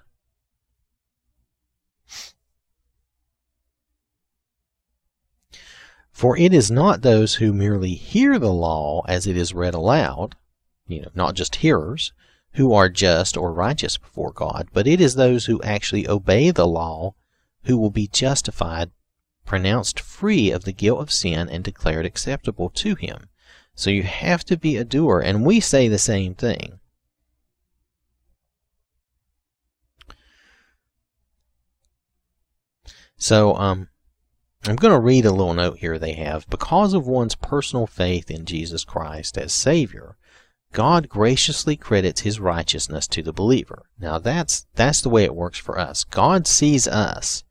For 6.11 6.37
it 6.37 6.52
is 6.52 6.68
not 6.68 7.02
those 7.02 7.37
who 7.37 7.52
merely 7.52 7.94
hear 7.94 8.40
the 8.40 8.52
law 8.52 9.02
as 9.06 9.28
it 9.28 9.37
is 9.37 9.54
read 9.54 9.74
aloud, 9.74 10.34
you 10.88 11.02
know, 11.02 11.11
not 11.14 11.34
just 11.34 11.56
hearers, 11.56 12.12
who 12.54 12.72
are 12.72 12.88
just 12.88 13.37
or 13.37 13.52
righteous 13.52 13.96
before 13.96 14.32
God, 14.32 14.68
but 14.72 14.88
it 14.88 15.00
is 15.00 15.14
those 15.14 15.46
who 15.46 15.62
actually 15.62 16.08
obey 16.08 16.50
the 16.50 16.66
law 16.66 17.14
who 17.64 17.76
will 17.76 17.90
be 17.90 18.08
justified, 18.08 18.90
pronounced 19.48 19.98
free 19.98 20.50
of 20.50 20.64
the 20.64 20.72
guilt 20.72 21.00
of 21.00 21.11
sin, 21.11 21.48
and 21.48 21.64
declared 21.64 22.04
acceptable 22.04 22.68
to 22.68 22.94
Him. 22.94 23.30
So 23.74 23.88
you 23.88 24.02
have 24.02 24.44
to 24.44 24.58
be 24.58 24.76
a 24.76 24.84
doer, 24.84 25.20
and 25.20 25.44
we 25.44 25.58
say 25.58 25.88
the 25.88 25.98
same 25.98 26.34
thing. 26.34 26.80
So, 33.16 33.56
um, 33.56 33.88
I'm 34.64 34.76
going 34.76 34.92
to 34.92 35.00
read 35.00 35.24
a 35.24 35.30
little 35.30 35.54
note 35.54 35.78
here 35.78 35.98
they 35.98 36.12
have. 36.12 36.48
Because 36.50 36.92
of 36.92 37.06
one's 37.06 37.34
personal 37.34 37.87
faith 37.87 38.30
in 38.30 38.44
Jesus 38.44 38.84
Christ 38.84 39.38
as 39.38 39.54
Savior, 39.54 40.18
God 40.72 41.08
graciously 41.08 41.74
credits 41.74 42.20
his 42.20 42.38
righteousness 42.38 43.06
to 43.08 43.22
the 43.22 43.32
believer. 43.32 43.87
Now 43.98 44.18
that's 44.18 44.66
that's 44.74 45.00
the 45.00 45.08
way 45.08 45.24
it 45.24 45.34
works 45.34 45.58
for 45.58 45.78
us. 45.78 46.04
God 46.04 46.46
sees 46.46 46.87
us 46.87 47.44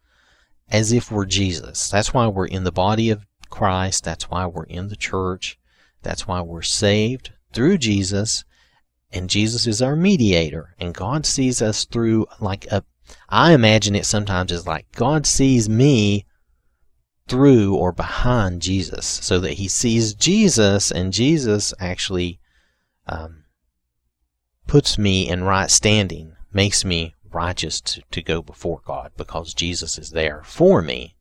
as 0.70 0.92
if 0.92 1.12
we're 1.12 1.26
Jesus. 1.26 1.90
That's 1.90 2.14
why 2.14 2.28
we're 2.28 2.48
in 2.48 2.64
the 2.64 2.72
body 2.72 3.10
of 3.10 3.26
Christ. 3.50 4.04
That's 4.04 4.30
why 4.30 4.46
we're 4.46 4.66
in 4.66 4.90
the 4.90 4.96
church. 4.96 5.58
That's 6.04 6.28
why 6.28 6.42
we're 6.42 6.62
saved 6.62 7.32
through 7.54 7.78
Jesus. 7.78 8.44
And 9.12 9.30
Jesus 9.30 9.68
is 9.68 9.82
our 9.82 9.96
mediator. 9.96 10.76
And 10.80 10.94
God 10.94 11.26
sees 11.26 11.62
us 11.62 11.86
through 11.86 12.28
like 12.40 12.66
a 12.68 12.84
I 13.30 13.54
imagine 13.54 13.96
it 13.96 14.06
sometimes 14.06 14.52
as 14.52 14.68
like 14.68 14.92
God 14.92 15.26
sees 15.26 15.70
me 15.70 16.26
through 17.28 17.76
or 17.76 17.92
behind 17.92 18.62
Jesus 18.62 19.06
so 19.06 19.40
that 19.40 19.54
he 19.54 19.68
sees 19.68 20.14
Jesus 20.14 20.92
and 20.92 21.14
Jesus 21.14 21.74
actually 21.80 22.40
um, 23.06 23.46
puts 24.66 24.98
me 24.98 25.30
in 25.30 25.44
right 25.44 25.72
standing, 25.72 26.36
makes 26.52 26.84
me 26.84 27.16
righteous 27.38 27.80
to, 27.82 28.02
to 28.10 28.22
go 28.24 28.42
before 28.42 28.82
God 28.84 29.12
because 29.16 29.54
Jesus 29.54 30.00
is 30.00 30.10
there 30.10 30.42
for 30.44 30.82
me. 30.82 31.16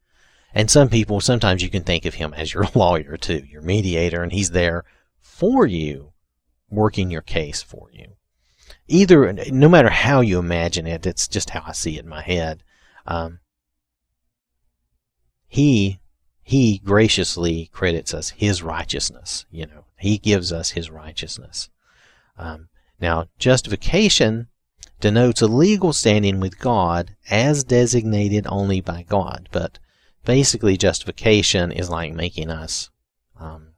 And 0.54 0.70
some 0.70 0.88
people, 0.88 1.20
sometimes 1.20 1.62
you 1.62 1.68
can 1.68 1.84
think 1.84 2.06
of 2.06 2.14
him 2.14 2.32
as 2.32 2.54
your 2.54 2.64
lawyer 2.74 3.18
too, 3.18 3.44
your 3.50 3.60
mediator, 3.60 4.22
and 4.22 4.32
he's 4.32 4.52
there 4.52 4.84
for 5.20 5.66
you, 5.66 6.12
working 6.70 7.10
your 7.10 7.20
case 7.20 7.60
for 7.62 7.88
you. 7.92 8.16
Either, 8.88 9.30
no 9.50 9.68
matter 9.68 9.90
how 9.90 10.22
you 10.22 10.38
imagine 10.38 10.86
it, 10.86 11.04
it's 11.04 11.28
just 11.28 11.50
how 11.50 11.62
I 11.66 11.72
see 11.72 11.98
it 11.98 12.04
in 12.04 12.08
my 12.08 12.22
head. 12.22 12.62
Um, 13.06 13.40
he 15.46 16.00
he 16.42 16.78
graciously 16.78 17.68
credits 17.72 18.14
us 18.14 18.30
his 18.30 18.62
righteousness. 18.62 19.44
You 19.50 19.66
know, 19.66 19.84
he 19.98 20.16
gives 20.16 20.52
us 20.52 20.70
his 20.70 20.90
righteousness. 20.90 21.68
Um, 22.38 22.68
now, 23.00 23.26
justification 23.38 24.48
denotes 25.00 25.42
a 25.42 25.46
legal 25.46 25.92
standing 25.92 26.40
with 26.40 26.58
God 26.58 27.14
as 27.30 27.64
designated 27.64 28.46
only 28.48 28.80
by 28.80 29.02
God. 29.02 29.48
But 29.52 29.78
basically, 30.24 30.76
justification 30.76 31.72
is 31.72 31.90
like 31.90 32.14
making 32.14 32.50
us 32.50 32.90
um, 33.38 33.74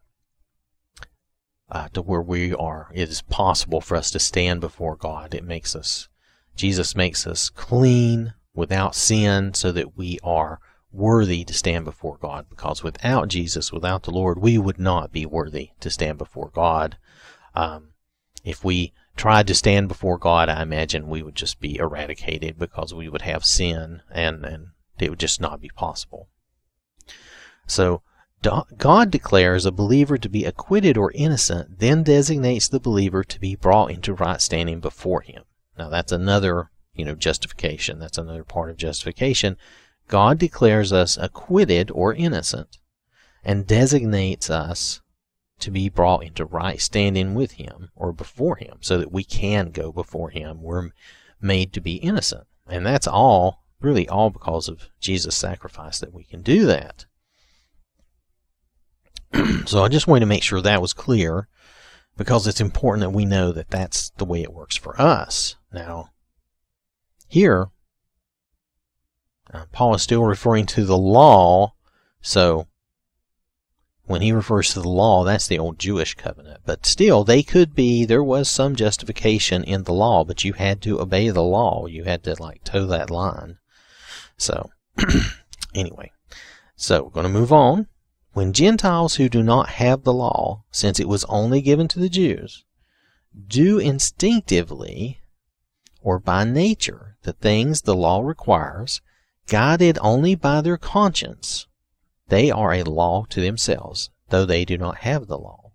uh, 1.70 1.88
to 1.92 2.02
where 2.02 2.22
we 2.22 2.54
are. 2.54 2.90
It 2.94 3.08
is 3.08 3.22
possible 3.22 3.80
for 3.80 3.96
us 3.96 4.10
to 4.12 4.18
stand 4.18 4.60
before 4.60 4.96
God. 4.96 5.34
It 5.34 5.44
makes 5.44 5.74
us, 5.74 6.08
Jesus 6.56 6.94
makes 6.94 7.26
us 7.26 7.50
clean 7.50 8.34
without 8.54 8.94
sin 8.94 9.54
so 9.54 9.72
that 9.72 9.96
we 9.96 10.18
are 10.22 10.60
worthy 10.90 11.44
to 11.44 11.52
stand 11.52 11.84
before 11.84 12.16
God 12.16 12.46
because 12.48 12.82
without 12.82 13.28
Jesus, 13.28 13.72
without 13.72 14.04
the 14.04 14.10
Lord, 14.10 14.38
we 14.38 14.56
would 14.56 14.78
not 14.78 15.12
be 15.12 15.26
worthy 15.26 15.70
to 15.80 15.90
stand 15.90 16.18
before 16.18 16.50
God. 16.52 16.96
Um, 17.54 17.90
if 18.44 18.64
we 18.64 18.92
tried 19.18 19.46
to 19.48 19.54
stand 19.54 19.88
before 19.88 20.16
God, 20.16 20.48
I 20.48 20.62
imagine 20.62 21.08
we 21.08 21.22
would 21.22 21.34
just 21.34 21.60
be 21.60 21.76
eradicated 21.76 22.58
because 22.58 22.94
we 22.94 23.08
would 23.08 23.22
have 23.22 23.44
sin 23.44 24.02
and, 24.10 24.44
and 24.44 24.68
it 24.98 25.10
would 25.10 25.18
just 25.18 25.40
not 25.40 25.60
be 25.60 25.70
possible. 25.70 26.28
So, 27.66 28.02
God 28.76 29.10
declares 29.10 29.66
a 29.66 29.72
believer 29.72 30.16
to 30.16 30.28
be 30.28 30.44
acquitted 30.44 30.96
or 30.96 31.10
innocent, 31.12 31.80
then 31.80 32.04
designates 32.04 32.68
the 32.68 32.78
believer 32.78 33.24
to 33.24 33.40
be 33.40 33.56
brought 33.56 33.90
into 33.90 34.14
right 34.14 34.40
standing 34.40 34.78
before 34.78 35.22
Him. 35.22 35.42
Now, 35.76 35.88
that's 35.88 36.12
another, 36.12 36.70
you 36.94 37.04
know, 37.04 37.16
justification. 37.16 37.98
That's 37.98 38.16
another 38.16 38.44
part 38.44 38.70
of 38.70 38.76
justification 38.76 39.56
God 40.08 40.38
declares 40.38 40.92
us 40.92 41.18
acquitted 41.18 41.90
or 41.90 42.14
innocent 42.14 42.78
and 43.44 43.66
designates 43.66 44.50
us 44.50 45.02
to 45.60 45.70
be 45.70 45.88
brought 45.88 46.24
into 46.24 46.44
right 46.44 46.80
standing 46.80 47.34
with 47.34 47.52
Him 47.52 47.90
or 47.94 48.12
before 48.12 48.56
Him 48.56 48.78
so 48.80 48.98
that 48.98 49.12
we 49.12 49.24
can 49.24 49.70
go 49.70 49.92
before 49.92 50.30
Him. 50.30 50.62
We're 50.62 50.90
made 51.40 51.72
to 51.72 51.80
be 51.80 51.96
innocent. 51.96 52.46
And 52.68 52.84
that's 52.84 53.06
all, 53.06 53.64
really 53.80 54.08
all 54.08 54.30
because 54.30 54.68
of 54.68 54.88
Jesus' 55.00 55.36
sacrifice 55.36 55.98
that 56.00 56.12
we 56.12 56.24
can 56.24 56.42
do 56.42 56.66
that. 56.66 57.06
so 59.66 59.84
I 59.84 59.88
just 59.88 60.06
wanted 60.06 60.20
to 60.20 60.26
make 60.26 60.42
sure 60.42 60.60
that 60.60 60.82
was 60.82 60.92
clear 60.92 61.48
because 62.16 62.46
it's 62.46 62.60
important 62.60 63.00
that 63.02 63.16
we 63.16 63.24
know 63.24 63.52
that 63.52 63.70
that's 63.70 64.10
the 64.10 64.24
way 64.24 64.42
it 64.42 64.52
works 64.52 64.76
for 64.76 65.00
us. 65.00 65.56
Now, 65.72 66.10
here, 67.28 67.68
uh, 69.52 69.64
Paul 69.72 69.94
is 69.94 70.02
still 70.02 70.24
referring 70.24 70.66
to 70.66 70.84
the 70.84 70.98
law, 70.98 71.74
so 72.20 72.67
when 74.08 74.22
he 74.22 74.32
refers 74.32 74.72
to 74.72 74.80
the 74.80 74.88
law, 74.88 75.22
that's 75.22 75.46
the 75.46 75.58
old 75.58 75.78
Jewish 75.78 76.14
covenant. 76.14 76.62
But 76.64 76.86
still, 76.86 77.24
they 77.24 77.42
could 77.42 77.74
be, 77.74 78.06
there 78.06 78.24
was 78.24 78.48
some 78.48 78.74
justification 78.74 79.62
in 79.62 79.82
the 79.84 79.92
law, 79.92 80.24
but 80.24 80.44
you 80.44 80.54
had 80.54 80.80
to 80.82 81.00
obey 81.00 81.28
the 81.28 81.42
law. 81.42 81.86
You 81.86 82.04
had 82.04 82.24
to, 82.24 82.34
like, 82.42 82.64
toe 82.64 82.86
that 82.86 83.10
line. 83.10 83.58
So, 84.38 84.70
anyway. 85.74 86.10
So, 86.74 87.04
we're 87.04 87.10
going 87.10 87.26
to 87.26 87.38
move 87.38 87.52
on. 87.52 87.86
When 88.32 88.54
Gentiles 88.54 89.16
who 89.16 89.28
do 89.28 89.42
not 89.42 89.68
have 89.68 90.04
the 90.04 90.12
law, 90.12 90.64
since 90.70 90.98
it 90.98 91.08
was 91.08 91.24
only 91.24 91.60
given 91.60 91.86
to 91.88 91.98
the 91.98 92.08
Jews, 92.08 92.64
do 93.46 93.78
instinctively 93.78 95.20
or 96.00 96.18
by 96.18 96.44
nature 96.44 97.16
the 97.24 97.34
things 97.34 97.82
the 97.82 97.94
law 97.94 98.22
requires, 98.22 99.02
guided 99.46 99.98
only 100.00 100.34
by 100.34 100.62
their 100.62 100.78
conscience, 100.78 101.66
they 102.28 102.50
are 102.50 102.72
a 102.72 102.82
law 102.82 103.24
to 103.30 103.40
themselves, 103.40 104.10
though 104.28 104.44
they 104.44 104.64
do 104.64 104.78
not 104.78 104.98
have 104.98 105.26
the 105.26 105.38
law. 105.38 105.72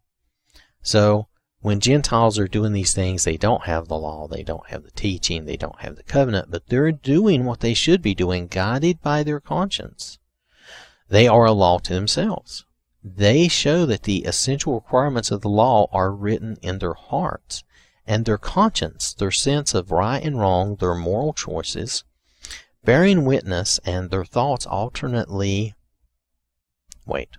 So, 0.81 1.27
when 1.61 1.79
Gentiles 1.79 2.37
are 2.37 2.47
doing 2.47 2.73
these 2.73 2.93
things, 2.93 3.23
they 3.23 3.37
don't 3.37 3.63
have 3.63 3.87
the 3.87 3.97
law, 3.97 4.27
they 4.27 4.43
don't 4.43 4.67
have 4.67 4.83
the 4.83 4.91
teaching, 4.91 5.45
they 5.45 5.55
don't 5.55 5.79
have 5.79 5.95
the 5.95 6.03
covenant, 6.03 6.51
but 6.51 6.67
they're 6.67 6.91
doing 6.91 7.45
what 7.45 7.61
they 7.61 7.73
should 7.73 8.01
be 8.01 8.13
doing, 8.13 8.47
guided 8.47 9.01
by 9.01 9.23
their 9.23 9.39
conscience. 9.39 10.19
They 11.07 11.27
are 11.27 11.45
a 11.45 11.53
law 11.53 11.79
to 11.79 11.93
themselves. 11.93 12.65
They 13.01 13.47
show 13.47 13.85
that 13.85 14.03
the 14.03 14.25
essential 14.25 14.73
requirements 14.73 15.31
of 15.31 15.41
the 15.41 15.49
law 15.49 15.87
are 15.93 16.11
written 16.11 16.57
in 16.61 16.79
their 16.79 16.95
hearts, 16.95 17.63
and 18.05 18.25
their 18.25 18.37
conscience, 18.37 19.13
their 19.13 19.31
sense 19.31 19.73
of 19.73 19.91
right 19.91 20.23
and 20.23 20.39
wrong, 20.39 20.75
their 20.75 20.95
moral 20.95 21.33
choices, 21.33 22.03
bearing 22.83 23.23
witness, 23.23 23.79
and 23.85 24.09
their 24.09 24.25
thoughts 24.25 24.65
alternately. 24.65 25.75
Wait, 27.05 27.29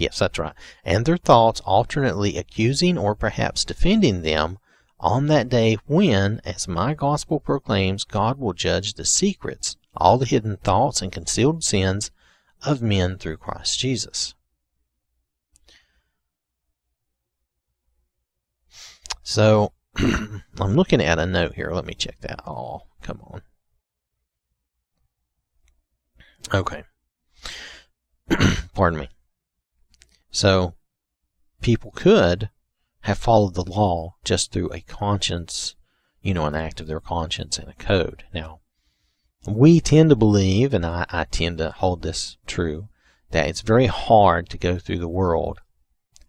Yes, 0.00 0.18
that's 0.18 0.38
right. 0.38 0.54
And 0.82 1.04
their 1.04 1.18
thoughts 1.18 1.60
alternately 1.60 2.38
accusing 2.38 2.96
or 2.96 3.14
perhaps 3.14 3.66
defending 3.66 4.22
them 4.22 4.58
on 4.98 5.26
that 5.26 5.50
day 5.50 5.76
when, 5.86 6.40
as 6.44 6.66
my 6.66 6.94
gospel 6.94 7.38
proclaims, 7.38 8.04
God 8.04 8.38
will 8.38 8.54
judge 8.54 8.94
the 8.94 9.04
secrets, 9.04 9.76
all 9.94 10.16
the 10.16 10.24
hidden 10.24 10.56
thoughts 10.56 11.02
and 11.02 11.12
concealed 11.12 11.62
sins 11.62 12.10
of 12.62 12.80
men 12.80 13.18
through 13.18 13.36
Christ 13.36 13.78
Jesus. 13.78 14.34
So, 19.22 19.72
I'm 19.96 20.76
looking 20.76 21.02
at 21.02 21.18
a 21.18 21.26
note 21.26 21.54
here. 21.54 21.70
Let 21.72 21.84
me 21.84 21.94
check 21.94 22.20
that. 22.22 22.40
Oh, 22.46 22.82
come 23.02 23.20
on. 23.22 23.42
Okay. 26.54 26.84
Pardon 28.80 29.00
me. 29.00 29.10
So 30.30 30.72
people 31.60 31.90
could 31.90 32.48
have 33.00 33.18
followed 33.18 33.52
the 33.52 33.70
law 33.70 34.14
just 34.24 34.52
through 34.52 34.72
a 34.72 34.80
conscience, 34.80 35.74
you 36.22 36.32
know, 36.32 36.46
an 36.46 36.54
act 36.54 36.80
of 36.80 36.86
their 36.86 36.98
conscience 36.98 37.58
and 37.58 37.68
a 37.68 37.74
code. 37.74 38.24
Now, 38.32 38.60
we 39.46 39.80
tend 39.80 40.08
to 40.08 40.16
believe, 40.16 40.72
and 40.72 40.86
I, 40.86 41.04
I 41.10 41.24
tend 41.24 41.58
to 41.58 41.72
hold 41.72 42.00
this 42.00 42.38
true, 42.46 42.88
that 43.32 43.48
it's 43.48 43.60
very 43.60 43.84
hard 43.84 44.48
to 44.48 44.56
go 44.56 44.78
through 44.78 45.00
the 45.00 45.08
world 45.08 45.58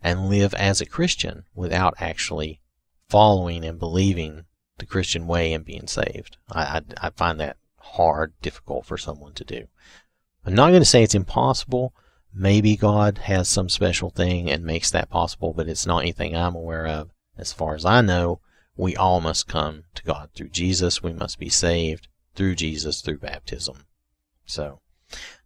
and 0.04 0.28
live 0.28 0.54
as 0.56 0.82
a 0.82 0.86
Christian 0.86 1.46
without 1.56 1.94
actually 2.00 2.60
following 3.08 3.64
and 3.64 3.80
believing 3.80 4.44
the 4.78 4.86
Christian 4.86 5.26
way 5.26 5.54
and 5.54 5.64
being 5.64 5.88
saved. 5.88 6.36
I, 6.52 6.64
I, 6.64 6.82
I 7.08 7.10
find 7.12 7.40
that 7.40 7.56
hard, 7.78 8.34
difficult 8.42 8.86
for 8.86 8.98
someone 8.98 9.36
to 9.36 9.46
do. 9.46 9.68
I'm 10.46 10.54
not 10.54 10.72
going 10.72 10.82
to 10.82 10.86
say 10.86 11.02
it's 11.02 11.16
impossible, 11.16 11.94
Maybe 12.34 12.76
God 12.76 13.20
has 13.20 13.50
some 13.50 13.70
special 13.70 14.10
thing 14.10 14.50
and 14.50 14.64
makes 14.64 14.90
that 14.92 15.10
possible, 15.10 15.54
but 15.54 15.68
it's 15.68 15.86
not 15.86 16.00
anything 16.00 16.36
I'm 16.36 16.56
aware 16.56 16.88
of. 16.88 17.12
As 17.38 17.52
far 17.52 17.76
as 17.76 17.86
I 17.86 18.02
know, 18.02 18.40
we 18.78 18.96
all 18.96 19.20
must 19.20 19.48
come 19.48 19.84
to 19.96 20.04
God 20.04 20.30
through 20.34 20.50
Jesus. 20.50 21.04
We 21.04 21.14
must 21.14 21.40
be 21.40 21.50
saved 21.50 22.08
through 22.36 22.56
Jesus 22.56 23.02
through 23.02 23.18
baptism. 23.18 23.86
So, 24.46 24.80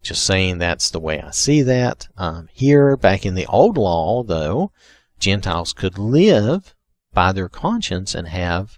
just 0.03 0.23
saying 0.23 0.59
that's 0.59 0.89
the 0.91 0.99
way 0.99 1.19
I 1.19 1.31
see 1.31 1.63
that. 1.63 2.07
Um, 2.17 2.49
here, 2.53 2.95
back 2.95 3.25
in 3.25 3.33
the 3.33 3.47
old 3.47 3.77
law, 3.77 4.23
though, 4.23 4.71
Gentiles 5.19 5.73
could 5.73 5.97
live 5.97 6.75
by 7.13 7.31
their 7.31 7.49
conscience 7.49 8.13
and 8.13 8.27
have 8.27 8.77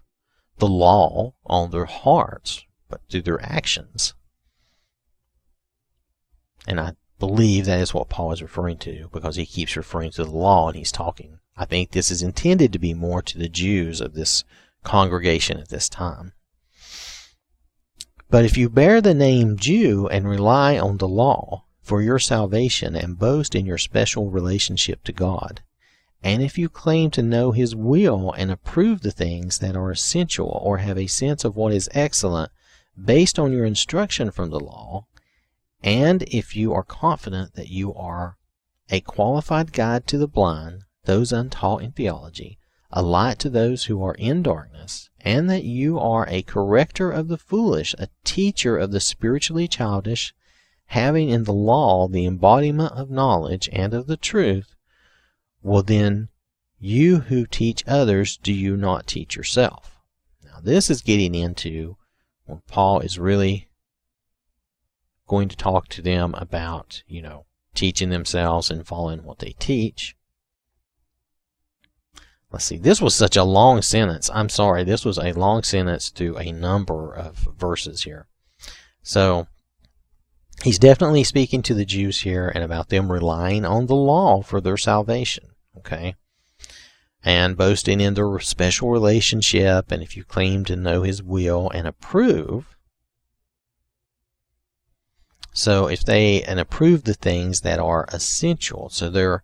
the 0.59 0.67
law 0.67 1.33
on 1.45 1.71
their 1.71 1.85
hearts, 1.85 2.63
but 2.89 3.01
through 3.09 3.23
their 3.23 3.41
actions. 3.43 4.13
And 6.65 6.79
I 6.79 6.93
believe 7.19 7.65
that 7.65 7.79
is 7.79 7.93
what 7.93 8.09
Paul 8.09 8.31
is 8.31 8.41
referring 8.41 8.77
to 8.79 9.09
because 9.11 9.35
he 9.35 9.45
keeps 9.45 9.75
referring 9.75 10.11
to 10.11 10.23
the 10.23 10.31
law 10.31 10.67
and 10.67 10.77
he's 10.77 10.91
talking. 10.91 11.39
I 11.55 11.65
think 11.65 11.91
this 11.91 12.11
is 12.11 12.21
intended 12.21 12.71
to 12.73 12.79
be 12.79 12.93
more 12.93 13.21
to 13.23 13.37
the 13.37 13.49
Jews 13.49 14.01
of 14.01 14.13
this 14.13 14.43
congregation 14.83 15.57
at 15.59 15.69
this 15.69 15.89
time. 15.89 16.33
But 18.29 18.45
if 18.45 18.57
you 18.57 18.69
bear 18.69 19.01
the 19.01 19.13
name 19.13 19.57
Jew 19.57 20.07
and 20.07 20.27
rely 20.27 20.77
on 20.77 20.97
the 20.97 21.07
law 21.07 21.63
for 21.81 22.01
your 22.01 22.19
salvation 22.19 22.95
and 22.95 23.17
boast 23.17 23.55
in 23.55 23.65
your 23.65 23.77
special 23.77 24.29
relationship 24.29 25.03
to 25.05 25.13
God, 25.13 25.61
and 26.21 26.43
if 26.43 26.57
you 26.57 26.67
claim 26.67 27.09
to 27.11 27.23
know 27.23 27.51
His 27.51 27.75
will 27.75 28.33
and 28.33 28.51
approve 28.51 29.01
the 29.01 29.11
things 29.11 29.59
that 29.59 29.75
are 29.75 29.91
essential 29.91 30.59
or 30.63 30.79
have 30.79 30.97
a 30.97 31.07
sense 31.07 31.45
of 31.45 31.55
what 31.55 31.73
is 31.73 31.89
excellent 31.93 32.51
based 33.01 33.39
on 33.39 33.51
your 33.53 33.65
instruction 33.65 34.31
from 34.31 34.49
the 34.49 34.59
law, 34.59 35.05
and 35.83 36.23
if 36.23 36.55
you 36.55 36.73
are 36.73 36.83
confident 36.83 37.53
that 37.53 37.69
you 37.69 37.93
are 37.93 38.37
a 38.89 39.01
qualified 39.01 39.73
guide 39.73 40.07
to 40.07 40.17
the 40.17 40.27
blind, 40.27 40.83
those 41.05 41.31
untaught 41.31 41.81
in 41.81 41.91
theology, 41.91 42.57
a 42.91 43.01
light 43.01 43.37
to 43.39 43.49
those 43.49 43.85
who 43.85 44.01
are 44.03 44.15
in 44.15 44.41
darkness, 44.41 45.09
and 45.21 45.49
that 45.49 45.63
you 45.63 45.99
are 45.99 46.25
a 46.29 46.41
corrector 46.41 47.11
of 47.11 47.27
the 47.27 47.37
foolish, 47.37 47.93
a 47.99 48.07
teacher 48.23 48.77
of 48.77 48.91
the 48.91 48.99
spiritually 48.99 49.67
childish, 49.67 50.33
having 50.87 51.29
in 51.29 51.43
the 51.43 51.53
law 51.53 52.07
the 52.07 52.25
embodiment 52.25 52.93
of 52.93 53.09
knowledge 53.09 53.69
and 53.73 53.93
of 53.93 54.07
the 54.07 54.17
truth, 54.17 54.73
well 55.61 55.83
then, 55.83 56.29
you 56.79 57.21
who 57.21 57.45
teach 57.45 57.83
others, 57.87 58.37
do 58.37 58.53
you 58.53 58.77
not 58.77 59.07
teach 59.07 59.35
yourself? 59.35 59.99
Now, 60.43 60.59
this 60.61 60.89
is 60.89 61.01
getting 61.01 61.35
into 61.35 61.97
when 62.45 62.61
Paul 62.67 63.01
is 63.01 63.19
really 63.19 63.66
going 65.27 65.49
to 65.49 65.55
talk 65.55 65.87
to 65.89 66.01
them 66.01 66.33
about, 66.35 67.03
you 67.07 67.21
know, 67.21 67.45
teaching 67.75 68.09
themselves 68.09 68.71
and 68.71 68.87
following 68.87 69.23
what 69.23 69.39
they 69.39 69.53
teach. 69.59 70.15
Let's 72.51 72.65
see, 72.65 72.77
this 72.77 73.01
was 73.01 73.13
such 73.13 73.35
a 73.35 73.43
long 73.43 73.81
sentence. 73.81 74.29
I'm 74.33 74.49
sorry, 74.49 74.83
this 74.83 75.03
was 75.03 75.17
a 75.17 75.33
long 75.33 75.63
sentence 75.63 76.09
to 76.11 76.37
a 76.37 76.51
number 76.51 77.13
of 77.13 77.47
verses 77.57 78.03
here. 78.03 78.27
So, 79.03 79.47
he's 80.63 80.79
definitely 80.79 81.25
speaking 81.25 81.61
to 81.63 81.73
the 81.73 81.85
Jews 81.85 82.21
here 82.21 82.49
and 82.53 82.63
about 82.63 82.89
them 82.89 83.11
relying 83.11 83.65
on 83.65 83.87
the 83.87 83.95
law 83.95 84.41
for 84.41 84.61
their 84.61 84.77
salvation, 84.77 85.49
okay? 85.77 86.15
And 87.21 87.57
boasting 87.57 87.99
in 87.99 88.13
their 88.13 88.39
special 88.39 88.89
relationship, 88.89 89.91
and 89.91 90.01
if 90.01 90.15
you 90.15 90.23
claim 90.23 90.63
to 90.65 90.77
know 90.77 91.01
his 91.01 91.21
will 91.21 91.69
and 91.71 91.85
approve, 91.85 92.76
so 95.57 95.87
if 95.87 96.05
they 96.05 96.43
and 96.43 96.59
approve 96.59 97.03
the 97.03 97.15
things 97.15 97.61
that 97.61 97.79
are 97.79 98.05
essential, 98.09 98.89
so 98.89 99.09
they're 99.09 99.43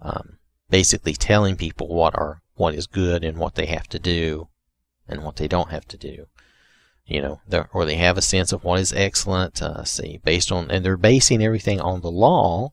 um, 0.00 0.38
basically 0.70 1.12
telling 1.12 1.54
people 1.54 1.86
what 1.88 2.14
are 2.16 2.40
what 2.54 2.74
is 2.74 2.86
good 2.86 3.22
and 3.22 3.36
what 3.36 3.56
they 3.56 3.66
have 3.66 3.86
to 3.88 3.98
do, 3.98 4.48
and 5.06 5.22
what 5.22 5.36
they 5.36 5.46
don't 5.46 5.70
have 5.70 5.86
to 5.88 5.98
do. 5.98 6.28
You 7.04 7.20
know, 7.20 7.40
or 7.74 7.84
they 7.84 7.96
have 7.96 8.16
a 8.16 8.22
sense 8.22 8.52
of 8.52 8.64
what 8.64 8.80
is 8.80 8.94
excellent. 8.94 9.60
Uh, 9.60 9.84
see, 9.84 10.18
based 10.24 10.50
on 10.50 10.70
and 10.70 10.82
they're 10.82 10.96
basing 10.96 11.42
everything 11.42 11.78
on 11.78 12.00
the 12.00 12.10
law, 12.10 12.72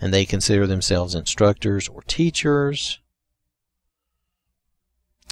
and 0.00 0.12
they 0.12 0.26
consider 0.26 0.66
themselves 0.66 1.14
instructors 1.14 1.86
or 1.86 2.02
teachers, 2.02 2.98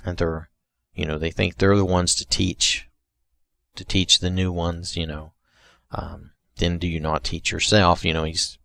and 0.05 0.18
they're, 0.18 0.50
you 0.94 1.05
know, 1.05 1.18
they 1.18 1.33
think 1.33 1.57
they're 1.57 1.77
the 1.77 1.85
ones 1.85 2.14
to 2.14 2.24
teach 2.24 2.88
to 3.77 3.85
teach 3.85 4.19
the 4.19 4.31
new 4.31 4.53
ones, 4.53 4.97
you 4.97 5.07
know, 5.07 5.33
um, 5.91 6.33
then 6.57 6.79
do 6.79 6.87
you 6.87 7.01
not 7.01 7.25
teach 7.25 7.53
yourself? 7.53 8.05
You 8.05 8.13
know, 8.15 8.25
he's 8.25 8.59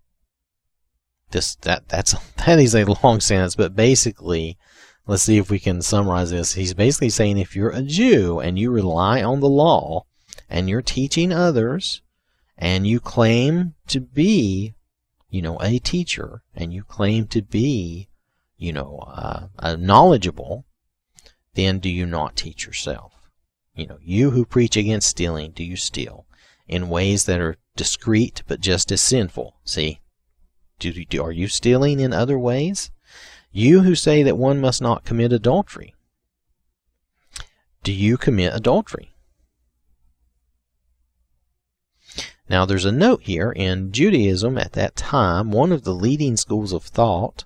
this 1.32 1.56
that 1.56 1.90
that's 1.90 2.16
that 2.46 2.60
is 2.60 2.76
a 2.76 2.86
long 3.04 3.20
sentence, 3.20 3.56
but 3.56 3.76
basically, 3.76 4.58
let's 5.08 5.24
see 5.24 5.38
if 5.38 5.50
we 5.50 5.60
can 5.60 5.82
summarize 5.82 6.32
this. 6.32 6.54
He's 6.54 6.74
basically 6.74 7.10
saying 7.10 7.38
if 7.38 7.56
you're 7.56 7.72
a 7.72 7.82
Jew 7.82 8.40
and 8.40 8.58
you 8.58 8.72
rely 8.72 9.24
on 9.24 9.40
the 9.40 9.50
law 9.50 10.06
and 10.50 10.70
you're 10.70 10.82
teaching 10.82 11.32
others 11.32 12.02
and 12.58 12.86
you 12.86 13.00
claim 13.00 13.76
to 13.88 14.00
be, 14.00 14.76
you 15.30 15.42
know, 15.42 15.58
a 15.62 15.80
teacher 15.80 16.44
and 16.56 16.74
you 16.74 16.84
claim 16.84 17.28
to 17.28 17.42
be, 17.42 18.10
you 18.58 18.74
know, 18.74 19.00
uh, 19.08 19.76
knowledgeable, 19.78 20.66
then 21.54 21.80
do 21.80 21.90
you 21.90 22.06
not 22.06 22.36
teach 22.36 22.66
yourself? 22.66 23.19
You 23.80 23.88
know, 23.88 24.00
you 24.02 24.32
who 24.32 24.44
preach 24.44 24.76
against 24.76 25.08
stealing, 25.08 25.52
do 25.52 25.64
you 25.64 25.78
steal 25.78 26.26
in 26.68 26.90
ways 26.90 27.24
that 27.28 27.40
are 27.40 27.56
discreet 27.78 28.44
but 28.46 28.60
just 28.60 28.92
as 28.92 29.00
sinful? 29.00 29.56
See, 29.64 30.02
do, 30.80 30.92
do, 31.06 31.24
are 31.24 31.32
you 31.32 31.48
stealing 31.48 32.02
in 32.02 32.12
other 32.12 32.38
ways? 32.38 32.92
You 33.54 33.84
who 33.84 33.96
say 33.96 34.22
that 34.22 34.38
one 34.38 34.60
must 34.60 34.82
not 34.82 35.06
commit 35.06 35.32
adultery, 35.32 35.96
do 37.82 37.94
you 37.94 38.18
commit 38.18 38.54
adultery? 38.54 39.16
Now, 42.50 42.66
there's 42.66 42.84
a 42.84 42.92
note 42.92 43.22
here 43.22 43.54
in 43.54 43.94
Judaism 43.94 44.58
at 44.58 44.74
that 44.74 44.98
time, 44.98 45.52
one 45.52 45.72
of 45.72 45.86
the 45.86 45.94
leading 45.94 46.36
schools 46.36 46.74
of 46.74 46.84
thought 46.84 47.46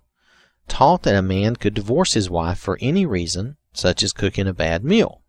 taught 0.67 1.03
that 1.03 1.15
a 1.15 1.21
man 1.21 1.57
could 1.57 1.75
divorce 1.75 2.13
his 2.13 2.27
wife 2.27 2.57
for 2.57 2.79
any 2.81 3.05
reason, 3.05 3.57
such 3.71 4.01
as 4.01 4.13
cooking 4.13 4.47
a 4.47 4.53
bad 4.53 4.83
meal. 4.83 5.22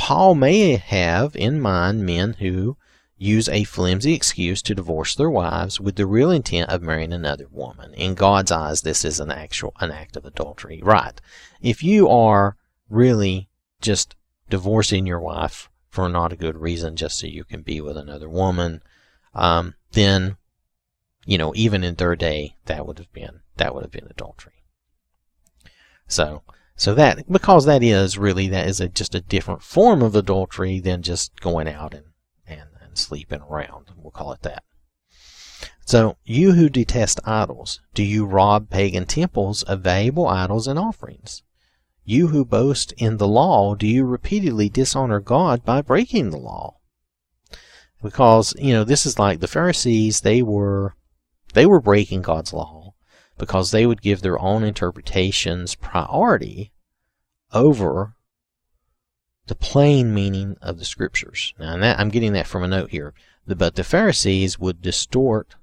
Paul 0.00 0.34
may 0.34 0.76
have 0.76 1.36
in 1.36 1.60
mind 1.60 2.06
men 2.06 2.32
who 2.38 2.78
use 3.18 3.50
a 3.50 3.64
flimsy 3.64 4.14
excuse 4.14 4.62
to 4.62 4.74
divorce 4.74 5.14
their 5.14 5.28
wives 5.28 5.78
with 5.78 5.96
the 5.96 6.06
real 6.06 6.30
intent 6.30 6.70
of 6.70 6.80
marrying 6.80 7.12
another 7.12 7.46
woman. 7.50 7.92
In 7.92 8.14
God's 8.14 8.50
eyes, 8.50 8.80
this 8.80 9.04
is 9.04 9.20
an 9.20 9.30
actual 9.30 9.74
an 9.78 9.90
act 9.90 10.16
of 10.16 10.24
adultery. 10.24 10.80
Right. 10.82 11.20
If 11.60 11.82
you 11.82 12.08
are 12.08 12.56
really 12.88 13.50
just 13.82 14.16
divorcing 14.48 15.06
your 15.06 15.20
wife 15.20 15.68
for 15.90 16.08
not 16.08 16.32
a 16.32 16.36
good 16.36 16.56
reason, 16.56 16.96
just 16.96 17.18
so 17.18 17.26
you 17.26 17.44
can 17.44 17.60
be 17.60 17.82
with 17.82 17.98
another 17.98 18.28
woman, 18.28 18.82
um, 19.34 19.74
then 19.92 20.38
you 21.26 21.36
know, 21.36 21.52
even 21.54 21.84
in 21.84 21.96
their 21.96 22.16
day, 22.16 22.56
that 22.64 22.86
would 22.86 22.96
have 22.96 23.12
been 23.12 23.40
that 23.58 23.74
would 23.74 23.84
have 23.84 23.92
been 23.92 24.08
adultery. 24.08 24.64
So, 26.08 26.42
so 26.80 26.94
that 26.94 27.30
because 27.30 27.66
that 27.66 27.82
is 27.82 28.16
really 28.16 28.48
that 28.48 28.66
is 28.66 28.80
a, 28.80 28.88
just 28.88 29.14
a 29.14 29.20
different 29.20 29.62
form 29.62 30.00
of 30.00 30.16
adultery 30.16 30.80
than 30.80 31.02
just 31.02 31.38
going 31.38 31.68
out 31.68 31.92
and 31.92 32.06
and, 32.46 32.70
and 32.80 32.96
sleeping 32.96 33.42
around. 33.42 33.90
We'll 33.98 34.12
call 34.12 34.32
it 34.32 34.40
that. 34.44 34.64
So, 35.84 36.16
you 36.24 36.52
who 36.52 36.70
detest 36.70 37.20
idols, 37.26 37.82
do 37.92 38.02
you 38.02 38.24
rob 38.24 38.70
pagan 38.70 39.04
temples 39.04 39.62
of 39.64 39.82
valuable 39.82 40.26
idols 40.26 40.66
and 40.66 40.78
offerings? 40.78 41.42
You 42.06 42.28
who 42.28 42.46
boast 42.46 42.92
in 42.96 43.18
the 43.18 43.28
law, 43.28 43.74
do 43.74 43.86
you 43.86 44.06
repeatedly 44.06 44.70
dishonor 44.70 45.20
God 45.20 45.66
by 45.66 45.82
breaking 45.82 46.30
the 46.30 46.38
law? 46.38 46.78
Because, 48.02 48.54
you 48.58 48.72
know, 48.72 48.84
this 48.84 49.04
is 49.04 49.18
like 49.18 49.40
the 49.40 49.48
Pharisees, 49.48 50.22
they 50.22 50.40
were 50.40 50.94
they 51.52 51.66
were 51.66 51.80
breaking 51.82 52.22
God's 52.22 52.54
law 52.54 52.79
because 53.40 53.70
they 53.70 53.86
would 53.86 54.02
give 54.02 54.22
their 54.22 54.38
own 54.38 54.62
interpretations 54.62 55.74
priority 55.74 56.70
over 57.52 58.14
the 59.48 59.56
plain 59.56 60.14
meaning 60.14 60.56
of 60.62 60.78
the 60.78 60.84
scriptures. 60.84 61.52
Now, 61.58 61.76
that, 61.78 61.98
I'm 61.98 62.10
getting 62.10 62.34
that 62.34 62.46
from 62.46 62.62
a 62.62 62.68
note 62.68 62.90
here. 62.90 63.12
But 63.46 63.74
the 63.74 63.82
Pharisees 63.82 64.60
would 64.60 64.80
distort 64.80 65.56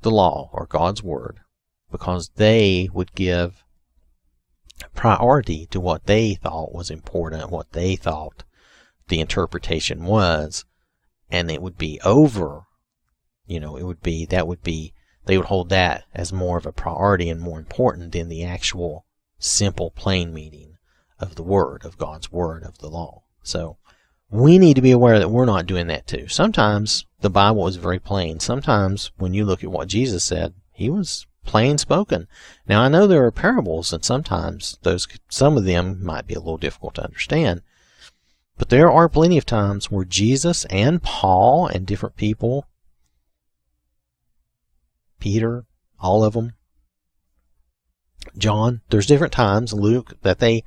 the 0.00 0.10
law 0.10 0.48
or 0.52 0.64
God's 0.66 1.02
word 1.02 1.40
because 1.90 2.30
they 2.36 2.88
would 2.94 3.14
give 3.14 3.62
priority 4.94 5.66
to 5.66 5.80
what 5.80 6.06
they 6.06 6.34
thought 6.34 6.74
was 6.74 6.90
important, 6.90 7.50
what 7.50 7.72
they 7.72 7.96
thought 7.96 8.44
the 9.08 9.20
interpretation 9.20 10.04
was, 10.04 10.64
and 11.30 11.50
it 11.50 11.60
would 11.60 11.76
be 11.76 12.00
over 12.04 12.66
you 13.46 13.60
know, 13.60 13.76
it 13.76 13.84
would 13.84 14.02
be, 14.02 14.26
that 14.26 14.46
would 14.46 14.62
be, 14.62 14.92
they 15.26 15.36
would 15.36 15.46
hold 15.46 15.68
that 15.68 16.04
as 16.14 16.32
more 16.32 16.56
of 16.56 16.66
a 16.66 16.72
priority 16.72 17.28
and 17.28 17.40
more 17.40 17.58
important 17.58 18.12
than 18.12 18.28
the 18.28 18.44
actual 18.44 19.04
simple, 19.38 19.90
plain 19.90 20.32
meaning 20.32 20.78
of 21.20 21.34
the 21.34 21.42
Word, 21.42 21.84
of 21.84 21.98
God's 21.98 22.32
Word, 22.32 22.62
of 22.62 22.78
the 22.78 22.88
law. 22.88 23.22
So, 23.42 23.76
we 24.30 24.58
need 24.58 24.74
to 24.74 24.82
be 24.82 24.90
aware 24.90 25.18
that 25.18 25.30
we're 25.30 25.44
not 25.44 25.66
doing 25.66 25.86
that 25.86 26.06
too. 26.06 26.28
Sometimes 26.28 27.06
the 27.20 27.30
Bible 27.30 27.66
is 27.68 27.76
very 27.76 27.98
plain. 27.98 28.40
Sometimes 28.40 29.12
when 29.18 29.34
you 29.34 29.44
look 29.44 29.62
at 29.62 29.70
what 29.70 29.88
Jesus 29.88 30.24
said, 30.24 30.54
he 30.72 30.90
was 30.90 31.26
plain 31.44 31.78
spoken. 31.78 32.26
Now 32.66 32.82
I 32.82 32.88
know 32.88 33.06
there 33.06 33.24
are 33.24 33.30
parables 33.30 33.92
and 33.92 34.04
sometimes 34.04 34.78
those 34.82 35.06
some 35.28 35.56
of 35.56 35.64
them 35.64 36.04
might 36.04 36.26
be 36.26 36.34
a 36.34 36.40
little 36.40 36.56
difficult 36.56 36.96
to 36.96 37.04
understand. 37.04 37.62
But 38.58 38.70
there 38.70 38.90
are 38.90 39.08
plenty 39.08 39.38
of 39.38 39.46
times 39.46 39.90
where 39.90 40.04
Jesus 40.04 40.64
and 40.66 41.02
Paul 41.02 41.68
and 41.68 41.86
different 41.86 42.16
people 42.16 42.66
Peter, 45.18 45.64
all 46.00 46.24
of 46.24 46.34
them. 46.34 46.52
John, 48.36 48.82
there's 48.90 49.06
different 49.06 49.32
times, 49.32 49.72
Luke, 49.72 50.14
that 50.22 50.38
they 50.38 50.64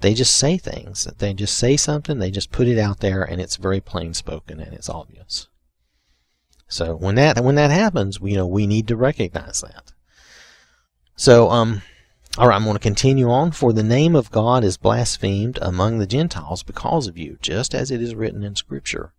they 0.00 0.14
just 0.14 0.34
say 0.34 0.56
things. 0.56 1.04
That 1.04 1.18
they 1.18 1.34
just 1.34 1.56
say 1.56 1.76
something, 1.76 2.18
they 2.18 2.30
just 2.30 2.52
put 2.52 2.68
it 2.68 2.78
out 2.78 3.00
there 3.00 3.22
and 3.22 3.40
it's 3.40 3.56
very 3.56 3.80
plain 3.80 4.14
spoken 4.14 4.60
and 4.60 4.72
it's 4.72 4.88
obvious. 4.88 5.48
So 6.68 6.96
when 6.96 7.16
that 7.16 7.42
when 7.44 7.56
that 7.56 7.70
happens, 7.70 8.20
we, 8.20 8.32
you 8.32 8.36
know, 8.36 8.46
we 8.46 8.66
need 8.66 8.88
to 8.88 8.96
recognize 8.96 9.60
that. 9.60 9.92
So 11.16 11.50
um 11.50 11.82
all 12.38 12.46
right, 12.46 12.54
I'm 12.54 12.62
going 12.62 12.74
to 12.74 12.80
continue 12.80 13.28
on. 13.28 13.50
For 13.50 13.72
the 13.72 13.82
name 13.82 14.14
of 14.14 14.30
God 14.30 14.62
is 14.62 14.76
blasphemed 14.76 15.58
among 15.60 15.98
the 15.98 16.06
Gentiles 16.06 16.62
because 16.62 17.08
of 17.08 17.18
you, 17.18 17.38
just 17.42 17.74
as 17.74 17.90
it 17.90 18.00
is 18.00 18.14
written 18.14 18.44
in 18.44 18.54
Scripture. 18.54 19.12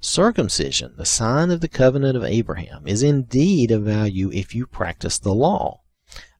Circumcision, 0.00 0.94
the 0.96 1.04
sign 1.04 1.50
of 1.50 1.60
the 1.60 1.68
covenant 1.68 2.16
of 2.16 2.22
Abraham, 2.22 2.86
is 2.86 3.02
indeed 3.02 3.72
of 3.72 3.82
value 3.82 4.30
if 4.30 4.54
you 4.54 4.64
practice 4.64 5.18
the 5.18 5.34
law. 5.34 5.80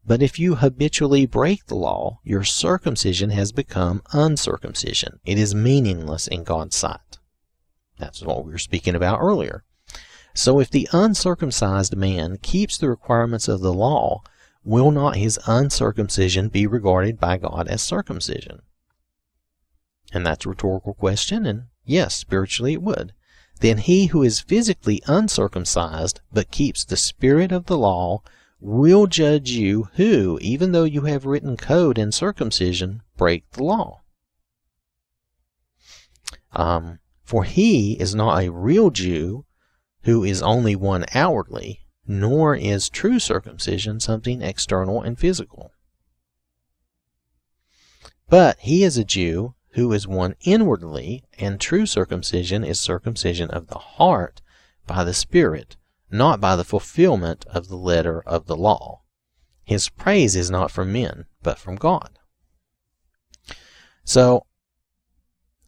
But 0.07 0.23
if 0.23 0.39
you 0.39 0.55
habitually 0.55 1.27
break 1.27 1.67
the 1.67 1.75
law, 1.75 2.21
your 2.23 2.45
circumcision 2.45 3.31
has 3.31 3.51
become 3.51 4.03
uncircumcision. 4.13 5.19
It 5.27 5.39
is 5.39 5.57
meaningless 5.57 6.29
in 6.29 6.45
God's 6.45 6.77
sight. 6.77 7.19
That's 7.99 8.23
what 8.23 8.45
we 8.45 8.53
were 8.53 8.59
speaking 8.59 8.95
about 8.95 9.19
earlier. 9.21 9.65
So 10.35 10.61
if 10.61 10.71
the 10.71 10.89
uncircumcised 10.93 11.97
man 11.97 12.39
keeps 12.41 12.79
the 12.79 12.89
requirements 12.89 13.49
of 13.49 13.61
the 13.61 13.75
law, 13.75 14.23
will 14.63 14.93
not 14.93 15.17
his 15.17 15.37
uncircumcision 15.49 16.49
be 16.49 16.69
regarded 16.69 17.19
by 17.19 17.39
God 17.39 17.67
as 17.67 17.83
circumcision? 17.83 18.63
And 20.13 20.25
that's 20.25 20.47
a 20.47 20.51
rhetorical 20.51 20.95
question, 20.95 21.45
and 21.45 21.65
yes, 21.85 22.15
spiritually 22.15 22.75
it 22.75 22.83
would 22.83 23.15
then 23.59 23.79
he 23.79 24.07
who 24.07 24.23
is 24.23 24.41
physically 24.41 25.03
uncircumcised 25.07 26.21
but 26.33 26.51
keeps 26.51 26.85
the 26.85 26.97
spirit 26.97 27.53
of 27.53 27.67
the 27.67 27.79
law 27.79 28.23
will 28.61 29.07
judge 29.07 29.51
you 29.51 29.89
who, 29.95 30.39
even 30.41 30.73
though 30.73 30.85
you 30.85 31.03
have 31.03 31.27
written 31.27 31.57
code 31.57 31.99
in 31.99 32.11
circumcision, 32.13 33.03
break 33.17 33.49
the 33.53 33.63
law. 33.63 34.03
Um, 36.53 36.99
for 37.23 37.45
he 37.45 37.93
is 38.01 38.15
not 38.15 38.43
a 38.43 38.51
real 38.51 38.91
Jew 38.91 39.45
who 40.03 40.25
is 40.25 40.43
only 40.43 40.75
one 40.75 41.05
outwardly, 41.15 41.81
nor 42.07 42.57
is 42.57 42.89
true 42.89 43.19
circumcision 43.19 44.01
something 44.01 44.41
external 44.43 45.03
and 45.03 45.19
physical. 45.19 45.73
But 48.29 48.59
he 48.61 48.83
is 48.85 48.97
a 48.97 49.05
Jew 49.05 49.55
who 49.73 49.93
is 49.93 50.09
one 50.09 50.35
inwardly, 50.41 51.25
and 51.39 51.61
true 51.61 51.87
circumcision 51.87 52.65
is 52.65 52.81
circumcision 52.81 53.51
of 53.51 53.67
the 53.69 53.79
heart 53.79 54.41
by 54.87 55.05
the 55.05 55.15
Spirit, 55.15 55.77
not 56.11 56.41
by 56.41 56.57
the 56.57 56.65
fulfillment 56.65 57.45
of 57.49 57.69
the 57.69 57.77
letter 57.77 58.23
of 58.23 58.47
the 58.47 58.57
law. 58.57 59.03
His 59.65 59.89
praise 59.89 60.35
is 60.35 60.51
not 60.51 60.71
from 60.71 60.93
men, 60.93 61.27
but 61.43 61.59
from 61.59 61.77
God. 61.77 62.19
So, 64.05 64.47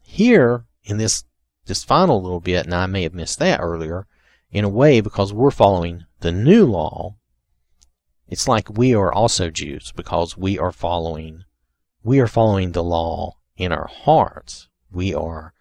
here 0.01 0.65
in 0.83 0.97
this 0.97 1.23
this 1.65 1.83
final 1.83 2.21
little 2.21 2.39
bit, 2.39 2.65
and 2.65 2.73
I 2.73 2.87
may 2.87 3.03
have 3.03 3.13
missed 3.13 3.37
that 3.39 3.59
earlier, 3.61 4.07
in 4.49 4.65
a 4.65 4.69
way, 4.69 4.99
because 4.99 5.31
we're 5.31 5.51
following 5.51 6.05
the 6.19 6.31
new 6.31 6.65
law, 6.65 7.15
it's 8.27 8.47
like 8.47 8.77
we 8.77 8.95
are 8.95 9.13
also 9.13 9.49
Jews 9.49 9.91
because 9.95 10.35
we 10.35 10.57
are 10.57 10.71
following 10.71 11.43
we 12.03 12.19
are 12.19 12.27
following 12.27 12.71
the 12.71 12.83
law 12.83 13.37
in 13.57 13.71
our 13.71 13.87
hearts, 13.87 14.67
we 14.91 15.13
are, 15.13 15.53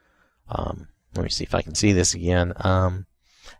um, 0.48 0.88
let 1.14 1.24
me 1.24 1.31
see 1.31 1.44
if 1.44 1.55
I 1.55 1.62
can 1.62 1.74
see 1.74 1.92
this 1.92 2.14
again. 2.14 2.53
Um, 2.57 3.07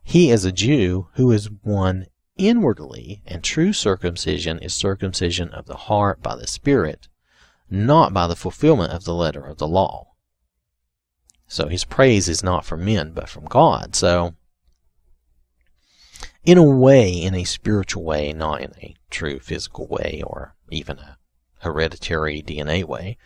he 0.03 0.31
is 0.31 0.45
a 0.45 0.53
Jew 0.53 1.09
who 1.15 1.31
is 1.33 1.51
one 1.63 2.07
inwardly, 2.37 3.23
and 3.27 3.43
true 3.43 3.73
circumcision 3.73 4.59
is 4.59 4.75
circumcision 4.75 5.51
of 5.51 5.67
the 5.67 5.77
heart 5.77 6.23
by 6.23 6.37
the 6.37 6.47
Spirit, 6.47 7.09
not 7.69 8.13
by 8.13 8.27
the 8.27 8.37
fulfillment 8.37 8.93
of 8.93 9.05
the 9.05 9.15
letter 9.15 9.45
of 9.45 9.59
the 9.59 9.69
law. 9.69 10.09
So 11.47 11.69
his 11.69 11.85
praise 11.85 12.29
is 12.29 12.43
not 12.43 12.65
from 12.65 12.85
men, 12.85 13.13
but 13.13 13.29
from 13.29 13.45
God. 13.45 13.97
So, 13.97 14.35
in 16.45 16.57
a 16.57 16.63
way, 16.63 17.11
in 17.11 17.35
a 17.35 17.45
spiritual 17.45 18.05
way, 18.05 18.33
not 18.33 18.61
in 18.61 18.73
a 18.81 18.95
true 19.11 19.41
physical 19.41 19.87
way 19.89 20.23
or 20.25 20.55
even 20.71 20.99
a 20.99 21.19
hereditary 21.61 22.41
DNA 22.43 22.85
way, 22.85 23.19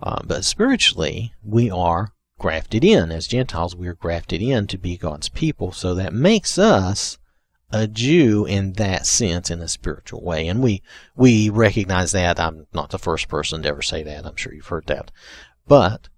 uh, 0.00 0.20
but 0.24 0.44
spiritually, 0.44 1.32
we 1.42 1.70
are 1.70 2.12
grafted 2.38 2.84
in. 2.84 3.10
As 3.10 3.26
Gentiles, 3.26 3.74
we 3.74 3.88
are 3.88 3.94
grafted 3.94 4.42
in 4.42 4.66
to 4.66 4.78
be 4.78 4.96
God's 4.96 5.28
people. 5.28 5.72
So 5.72 5.94
that 5.94 6.12
makes 6.12 6.58
us 6.58 7.18
a 7.70 7.86
Jew 7.86 8.44
in 8.44 8.74
that 8.74 9.06
sense, 9.06 9.50
in 9.50 9.60
a 9.60 9.68
spiritual 9.68 10.22
way. 10.22 10.46
And 10.48 10.62
we, 10.62 10.82
we 11.16 11.48
recognize 11.48 12.12
that. 12.12 12.38
I'm 12.38 12.66
not 12.72 12.90
the 12.90 12.98
first 12.98 13.28
person 13.28 13.62
to 13.62 13.68
ever 13.68 13.82
say 13.82 14.02
that. 14.02 14.26
I'm 14.26 14.36
sure 14.36 14.52
you've 14.52 14.66
heard 14.66 14.86
that. 14.86 15.10
But 15.66 16.08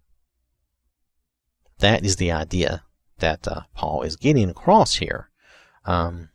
that 1.79 2.05
is 2.05 2.17
the 2.17 2.33
idea 2.33 2.83
that 3.19 3.47
uh, 3.47 3.63
Paul 3.75 4.03
is 4.03 4.17
getting 4.17 4.51
across 4.51 4.97
here 4.97 5.31
um, 5.85 6.31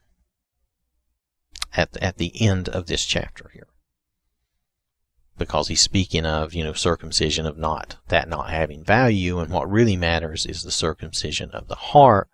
at, 1.75 1.95
at 1.97 2.17
the 2.17 2.41
end 2.41 2.69
of 2.69 2.87
this 2.87 3.05
chapter 3.05 3.51
here 3.53 3.67
because 5.43 5.67
he's 5.67 5.81
speaking 5.81 6.25
of, 6.25 6.53
you 6.53 6.63
know, 6.63 6.73
circumcision 6.73 7.45
of 7.45 7.57
not, 7.57 7.97
that 8.07 8.29
not 8.29 8.49
having 8.49 8.83
value, 8.83 9.39
and 9.39 9.51
what 9.51 9.69
really 9.69 9.97
matters 9.97 10.45
is 10.45 10.63
the 10.63 10.71
circumcision 10.71 11.51
of 11.51 11.67
the 11.67 11.75
heart, 11.75 12.29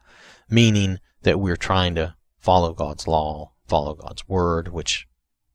meaning 0.47 0.99
that 1.23 1.39
we're 1.39 1.57
trying 1.57 1.95
to 1.95 2.15
follow 2.37 2.73
God's 2.73 3.07
law, 3.07 3.53
follow 3.67 3.95
God's 3.95 4.27
word, 4.27 4.67
which 4.69 5.07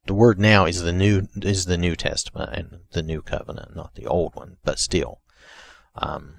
the 0.07 0.15
word 0.15 0.39
now 0.39 0.67
is 0.67 0.83
the 0.83 0.93
new 0.93 1.29
is 1.43 1.65
the 1.65 1.79
New 1.79 1.97
Testament 1.97 2.51
and 2.53 2.81
the 2.91 3.03
new 3.03 3.23
covenant, 3.23 3.77
not 3.77 3.95
the 3.95 4.07
old 4.07 4.35
one, 4.35 4.57
but 4.65 4.79
still. 4.79 5.21
Um, 5.95 6.37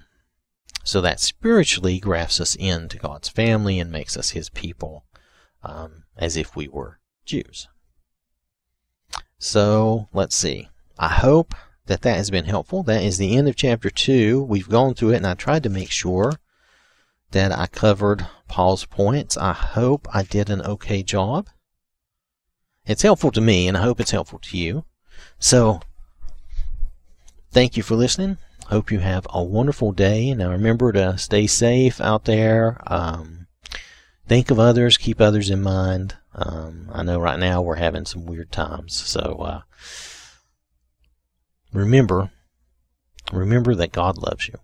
so 0.84 1.00
that 1.00 1.18
spiritually 1.18 1.98
grafts 1.98 2.40
us 2.40 2.54
into 2.54 2.98
God's 2.98 3.28
family 3.28 3.80
and 3.80 3.90
makes 3.90 4.16
us 4.16 4.30
His 4.30 4.50
people, 4.50 5.06
um, 5.62 6.04
as 6.16 6.36
if 6.36 6.54
we 6.54 6.68
were 6.68 7.00
Jews. 7.24 7.68
So 9.38 10.08
let's 10.12 10.36
see. 10.36 10.68
I 10.98 11.08
hope 11.08 11.54
that 11.86 12.02
that 12.02 12.16
has 12.16 12.30
been 12.30 12.44
helpful. 12.44 12.82
That 12.82 13.02
is 13.02 13.18
the 13.18 13.36
end 13.36 13.48
of 13.48 13.56
chapter 13.56 13.90
2. 13.90 14.42
We've 14.42 14.68
gone 14.68 14.94
through 14.94 15.10
it 15.10 15.16
and 15.16 15.26
I 15.26 15.34
tried 15.34 15.62
to 15.64 15.68
make 15.68 15.90
sure 15.90 16.32
that 17.30 17.52
I 17.52 17.66
covered 17.66 18.26
Paul's 18.48 18.84
points. 18.84 19.36
I 19.36 19.52
hope 19.52 20.08
I 20.12 20.22
did 20.22 20.50
an 20.50 20.62
okay 20.62 21.02
job. 21.02 21.48
It's 22.86 23.02
helpful 23.02 23.30
to 23.32 23.40
me 23.40 23.68
and 23.68 23.76
I 23.76 23.82
hope 23.82 24.00
it's 24.00 24.10
helpful 24.12 24.38
to 24.38 24.56
you. 24.56 24.84
So, 25.38 25.80
thank 27.50 27.76
you 27.76 27.82
for 27.82 27.94
listening. 27.94 28.38
Hope 28.68 28.90
you 28.90 28.98
have 28.98 29.26
a 29.30 29.42
wonderful 29.42 29.92
day. 29.92 30.34
Now 30.34 30.50
remember 30.50 30.92
to 30.92 31.18
stay 31.18 31.46
safe 31.46 32.00
out 32.00 32.24
there. 32.24 32.80
Um, 32.86 33.46
think 34.26 34.50
of 34.50 34.58
others, 34.58 34.96
keep 34.96 35.20
others 35.20 35.50
in 35.50 35.62
mind. 35.62 36.16
Um, 36.34 36.90
I 36.92 37.02
know 37.02 37.20
right 37.20 37.38
now 37.38 37.62
we're 37.62 37.76
having 37.76 38.04
some 38.06 38.26
weird 38.26 38.50
times. 38.52 38.94
So, 38.94 39.20
uh, 39.20 39.60
remember, 41.76 42.30
remember 43.32 43.74
that 43.74 43.92
God 43.92 44.18
loves 44.18 44.48
you. 44.48 44.54